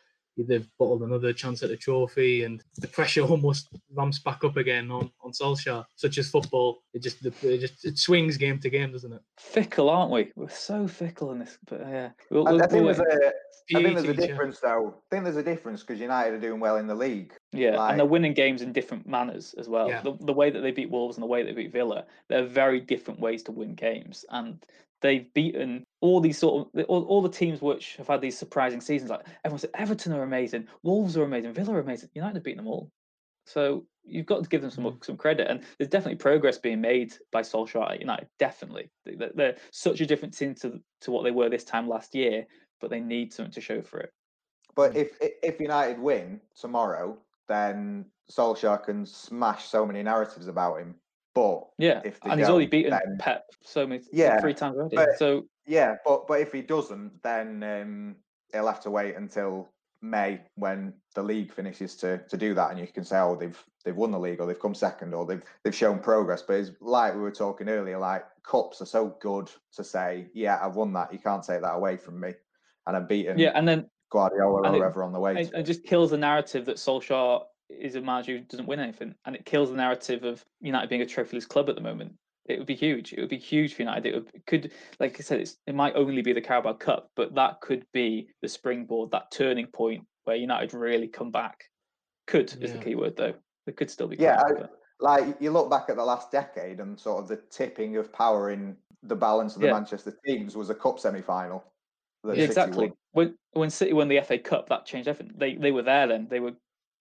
they've 0.48 0.68
bottled 0.78 1.04
another 1.04 1.34
chance 1.34 1.64
at 1.64 1.72
a 1.72 1.78
trophy, 1.78 2.44
and 2.44 2.64
the 2.78 2.88
pressure 2.88 3.22
almost 3.30 3.70
ramps 3.94 4.20
back 4.20 4.44
up 4.44 4.58
again 4.58 4.92
on 4.92 5.12
on 5.22 5.32
Solskjaer. 5.32 5.86
Such 5.96 6.18
as 6.18 6.30
football, 6.30 6.82
it 6.94 7.04
just 7.04 7.26
it 7.26 7.60
just 7.60 7.86
it 7.86 7.98
swings 7.98 8.38
game 8.38 8.60
to 8.60 8.70
game, 8.70 8.92
doesn't 8.92 9.14
it? 9.14 9.22
Fickle, 9.38 9.90
aren't 9.90 10.12
we? 10.12 10.32
We're 10.36 10.50
so 10.50 10.88
fickle 10.88 11.32
in 11.32 11.40
this, 11.40 11.58
but 11.68 11.82
yeah. 11.82 12.10
We'll, 12.30 12.48
I, 12.48 12.52
we'll, 12.52 12.64
I, 12.64 12.68
think 12.68 12.86
we'll, 12.86 12.94
there's 12.94 13.00
a, 13.00 13.32
I 13.76 13.84
think 13.84 13.96
there's 13.96 14.10
a 14.10 14.14
difference, 14.14 14.60
though. 14.60 14.96
I 14.96 15.16
think 15.16 15.24
there's 15.26 15.36
a 15.38 15.44
difference 15.44 15.82
because 15.82 16.00
United 16.00 16.34
are 16.34 16.40
doing 16.40 16.60
well 16.60 16.78
in 16.78 16.88
the 16.88 16.96
league. 16.96 17.34
Yeah, 17.52 17.78
like, 17.78 17.92
and 17.92 18.00
they're 18.00 18.06
winning 18.08 18.34
games 18.34 18.62
in 18.62 18.74
different 18.74 19.08
manners 19.08 19.54
as 19.58 19.70
well. 19.70 19.90
Yeah. 19.90 20.02
The, 20.02 20.14
the 20.22 20.34
way 20.34 20.50
that 20.50 20.62
they 20.62 20.72
beat 20.72 20.90
Wolves 20.90 21.18
and 21.18 21.24
the 21.24 21.28
way 21.28 21.44
they 21.44 21.52
beat 21.52 21.72
Villa, 21.72 22.06
they're 22.30 22.46
very 22.46 22.80
different 22.80 23.20
ways 23.20 23.44
to 23.44 23.52
win 23.52 23.76
games, 23.76 24.26
and 24.30 24.64
they've 25.02 25.32
beaten 25.34 25.86
all 26.02 26.22
these 26.22 26.38
sort 26.38 26.68
of 26.74 26.86
all, 26.86 27.04
all, 27.04 27.22
the 27.22 27.30
teams 27.30 27.62
which 27.62 27.96
have 27.98 28.08
had 28.08 28.22
these 28.22 28.38
surprising 28.38 28.82
seasons. 28.82 29.12
Like 29.12 29.26
everyone 29.44 29.60
said, 29.60 29.72
Everton 29.74 30.14
are 30.14 30.24
amazing, 30.24 30.68
Wolves 30.84 31.18
are 31.18 31.24
amazing, 31.24 31.54
Villa 31.54 31.74
are 31.74 31.80
amazing. 31.80 32.10
United 32.14 32.36
have 32.36 32.44
beaten 32.44 32.64
them 32.64 32.68
all. 32.68 32.92
So 33.46 33.86
you've 34.06 34.26
got 34.26 34.44
to 34.44 34.50
give 34.50 34.62
them 34.62 34.72
some 34.72 34.86
hmm. 34.86 34.98
some 35.02 35.18
credit. 35.18 35.50
And 35.50 35.62
there's 35.78 35.90
definitely 35.90 36.18
progress 36.18 36.58
being 36.58 36.82
made 36.82 37.14
by 37.32 37.42
Solskjaer 37.42 37.92
at 37.92 38.00
United. 38.00 38.28
Definitely, 38.38 38.90
they're, 39.06 39.32
they're 39.34 39.58
such 39.72 40.02
a 40.02 40.06
different 40.06 40.38
team 40.38 40.56
to 40.56 40.80
to 41.02 41.12
what 41.12 41.24
they 41.24 41.32
were 41.32 41.50
this 41.50 41.64
time 41.64 41.88
last 41.88 42.16
year, 42.16 42.46
but 42.80 42.90
they 42.90 43.00
need 43.00 43.34
something 43.34 43.54
to 43.54 43.62
show 43.62 43.82
for 43.82 44.00
it. 44.00 44.12
But 44.76 44.94
hmm. 44.94 45.00
if 45.00 45.18
if 45.22 45.60
United 45.60 46.00
win 46.00 46.40
tomorrow, 46.56 47.18
then 47.48 48.06
Solskjaer 48.32 48.84
can 48.84 49.06
smash 49.06 49.66
so 49.66 49.86
many 49.86 50.04
narratives 50.04 50.48
about 50.48 50.80
him. 50.80 50.96
But 51.36 51.68
yeah, 51.78 52.02
if 52.04 52.20
and 52.24 52.40
he's 52.40 52.50
already 52.50 52.68
beaten 52.68 52.92
then, 52.92 53.18
Pep 53.20 53.46
so 53.62 53.86
many 53.86 54.04
yeah, 54.12 54.42
three 54.42 54.54
times 54.54 54.78
already. 54.78 54.96
But, 54.96 55.18
so 55.18 55.46
yeah, 55.68 55.96
but 56.06 56.28
but 56.28 56.42
if 56.42 56.52
he 56.52 56.62
doesn't, 56.62 57.22
then 57.24 57.64
um, 57.64 58.16
he'll 58.52 58.68
have 58.68 58.82
to 58.82 58.92
wait 58.92 59.16
until 59.16 59.70
May 60.02 60.42
when 60.56 60.94
the 61.14 61.22
league 61.22 61.52
finishes 61.52 61.96
to 61.98 62.18
to 62.30 62.38
do 62.38 62.54
that, 62.56 62.72
and 62.72 62.80
you 62.80 62.88
can 62.88 63.04
say, 63.04 63.20
oh, 63.20 63.36
they've 63.36 63.64
they've 63.86 63.96
won 63.96 64.12
the 64.12 64.20
league 64.20 64.40
or 64.40 64.48
they've 64.48 64.60
come 64.60 64.74
second 64.74 65.14
or 65.14 65.26
they've 65.26 65.44
they've 65.64 65.76
shown 65.76 66.00
progress. 66.00 66.42
But 66.42 66.54
it's 66.54 66.72
like 66.82 67.14
we 67.14 67.22
were 67.22 67.32
talking 67.32 67.70
earlier, 67.70 68.00
like 68.00 68.26
cups 68.44 68.82
are 68.82 68.86
so 68.86 69.16
good 69.22 69.52
to 69.74 69.84
say, 69.84 70.28
yeah, 70.34 70.60
I've 70.62 70.76
won 70.76 70.94
that. 70.94 71.14
You 71.14 71.20
can't 71.20 71.44
take 71.44 71.62
that 71.62 71.76
away 71.76 71.98
from 71.98 72.20
me, 72.20 72.34
and 72.88 72.98
I'm 72.98 73.08
beaten. 73.08 73.38
Yeah, 73.38 73.52
and 73.54 73.68
then 73.68 73.90
Guardiola 74.10 74.68
or 74.68 74.74
whoever 74.74 75.04
on 75.04 75.14
the 75.14 75.20
way. 75.20 75.36
And, 75.38 75.54
it 75.54 75.64
just 75.64 75.84
kills 75.84 76.12
the 76.12 76.18
narrative 76.18 76.66
that 76.66 76.78
Solskjaer 76.78 77.44
is 77.70 77.96
a 77.96 78.02
manager 78.02 78.38
who 78.38 78.44
doesn't 78.44 78.68
win 78.68 78.80
anything, 78.80 79.16
and 79.26 79.36
it 79.36 79.46
kills 79.46 79.70
the 79.70 79.76
narrative 79.76 80.24
of 80.24 80.44
United 80.62 80.90
being 80.90 81.02
a 81.02 81.06
trophyless 81.06 81.48
club 81.48 81.70
at 81.70 81.76
the 81.76 81.82
moment. 81.82 82.14
It 82.46 82.58
would 82.58 82.68
be 82.68 82.76
huge. 82.76 83.14
It 83.14 83.20
would 83.20 83.30
be 83.30 83.38
huge 83.38 83.76
for 83.76 83.84
United. 83.84 84.08
It, 84.08 84.16
would, 84.16 84.46
could, 84.48 84.72
like 85.00 85.18
I 85.20 85.24
said, 85.24 85.48
it 85.68 85.76
might 85.76 85.96
only 85.96 86.24
be 86.24 86.34
the 86.34 86.42
Carabao 86.42 86.74
Cup, 86.74 87.12
but 87.16 87.36
that 87.36 87.62
could 87.62 87.86
be 87.94 88.30
the 88.42 88.50
springboard, 88.50 89.12
that 89.12 89.32
turning 89.32 89.68
point 89.68 90.04
where 90.24 90.36
United 90.36 90.74
really 90.74 91.08
come 91.08 91.32
back. 91.32 91.64
Could 92.28 92.54
yeah. 92.58 92.66
is 92.66 92.74
the 92.74 92.80
key 92.80 92.96
word, 92.96 93.16
though. 93.18 93.34
It 93.68 93.78
could 93.78 93.92
still 93.92 94.08
be. 94.08 94.18
Yeah, 94.18 94.42
I, 94.42 94.66
like 95.00 95.38
you 95.40 95.52
look 95.52 95.70
back 95.70 95.86
at 95.90 95.96
the 95.96 96.04
last 96.04 96.32
decade 96.32 96.80
and 96.80 97.00
sort 97.00 97.22
of 97.22 97.28
the 97.28 97.38
tipping 97.50 97.98
of 97.98 98.12
power 98.12 98.50
in 98.50 98.76
the 99.04 99.16
balance 99.16 99.56
of 99.56 99.62
the 99.62 99.68
yeah. 99.68 99.74
Manchester 99.74 100.14
teams 100.26 100.56
was 100.56 100.70
a 100.70 100.76
cup 100.76 101.00
semi-final. 101.00 101.64
Yeah, 102.26 102.34
exactly. 102.34 102.92
When 103.14 103.36
when 103.54 103.70
City 103.70 103.94
won 103.94 104.10
the 104.10 104.20
FA 104.22 104.38
Cup, 104.38 104.68
that 104.70 104.86
changed 104.86 105.08
everything. 105.08 105.36
They 105.38 105.56
they 105.56 105.72
were 105.72 105.84
there 105.84 106.08
then. 106.08 106.28
They 106.30 106.40
were 106.40 106.54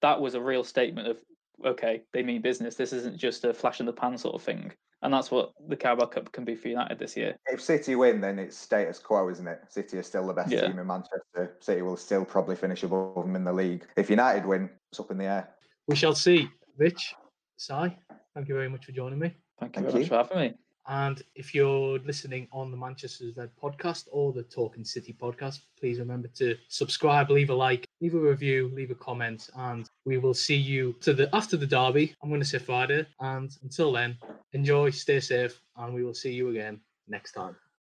that 0.02 0.20
was 0.20 0.34
a 0.34 0.40
real 0.40 0.64
statement 0.64 1.08
of 1.08 1.18
okay, 1.64 2.02
they 2.12 2.22
mean 2.22 2.40
business. 2.40 2.76
This 2.76 2.92
isn't 2.92 3.16
just 3.16 3.44
a 3.44 3.52
flash 3.52 3.80
in 3.80 3.86
the 3.86 3.92
pan 3.92 4.16
sort 4.16 4.34
of 4.34 4.42
thing. 4.42 4.72
And 5.02 5.14
that's 5.14 5.30
what 5.30 5.52
the 5.68 5.76
Carabao 5.76 6.06
Cup 6.06 6.32
can 6.32 6.44
be 6.44 6.56
for 6.56 6.68
United 6.68 6.98
this 6.98 7.16
year. 7.16 7.36
If 7.46 7.60
City 7.60 7.94
win, 7.94 8.20
then 8.20 8.38
it's 8.38 8.56
status 8.56 8.98
quo, 8.98 9.28
isn't 9.28 9.46
it? 9.46 9.60
City 9.68 9.98
is 9.98 10.06
still 10.06 10.26
the 10.26 10.32
best 10.32 10.50
yeah. 10.50 10.66
team 10.66 10.78
in 10.78 10.86
Manchester. 10.86 11.56
City 11.60 11.82
will 11.82 11.96
still 11.96 12.24
probably 12.24 12.56
finish 12.56 12.82
above 12.82 13.14
them 13.14 13.36
in 13.36 13.44
the 13.44 13.52
league. 13.52 13.86
If 13.96 14.10
United 14.10 14.44
win, 14.44 14.68
it's 14.90 14.98
up 14.98 15.12
in 15.12 15.18
the 15.18 15.24
air. 15.24 15.48
We 15.86 15.94
shall 15.94 16.14
see. 16.14 16.48
Rich, 16.76 17.14
Si, 17.56 17.74
thank 17.74 18.48
you 18.48 18.54
very 18.54 18.68
much 18.68 18.86
for 18.86 18.92
joining 18.92 19.18
me. 19.18 19.34
Thank 19.58 19.76
you 19.76 19.82
thank 19.82 19.92
very 19.92 20.04
you. 20.04 20.10
much 20.10 20.28
for 20.28 20.34
having 20.34 20.50
me. 20.52 20.58
And 20.86 21.22
if 21.34 21.54
you're 21.54 21.98
listening 21.98 22.48
on 22.52 22.70
the 22.70 22.76
Manchester's 22.76 23.36
Red 23.36 23.50
podcast 23.62 24.06
or 24.10 24.32
the 24.32 24.44
Talking 24.44 24.84
City 24.84 25.12
podcast, 25.20 25.60
please 25.78 25.98
remember 25.98 26.28
to 26.36 26.56
subscribe, 26.68 27.30
leave 27.30 27.50
a 27.50 27.54
like, 27.54 27.87
leave 28.00 28.14
a 28.14 28.18
review, 28.18 28.70
leave 28.74 28.90
a 28.90 28.94
comment, 28.94 29.48
and 29.56 29.88
we 30.04 30.18
will 30.18 30.34
see 30.34 30.56
you 30.56 30.94
to 31.00 31.14
the 31.14 31.34
after 31.34 31.56
the 31.56 31.66
derby. 31.66 32.14
I'm 32.22 32.28
going 32.28 32.40
to 32.40 32.46
say 32.46 32.58
Friday, 32.58 33.06
and 33.20 33.50
until 33.62 33.92
then, 33.92 34.16
enjoy, 34.52 34.90
stay 34.90 35.20
safe, 35.20 35.60
and 35.76 35.94
we 35.94 36.04
will 36.04 36.14
see 36.14 36.32
you 36.32 36.50
again 36.50 36.80
next 37.08 37.32
time. 37.32 37.56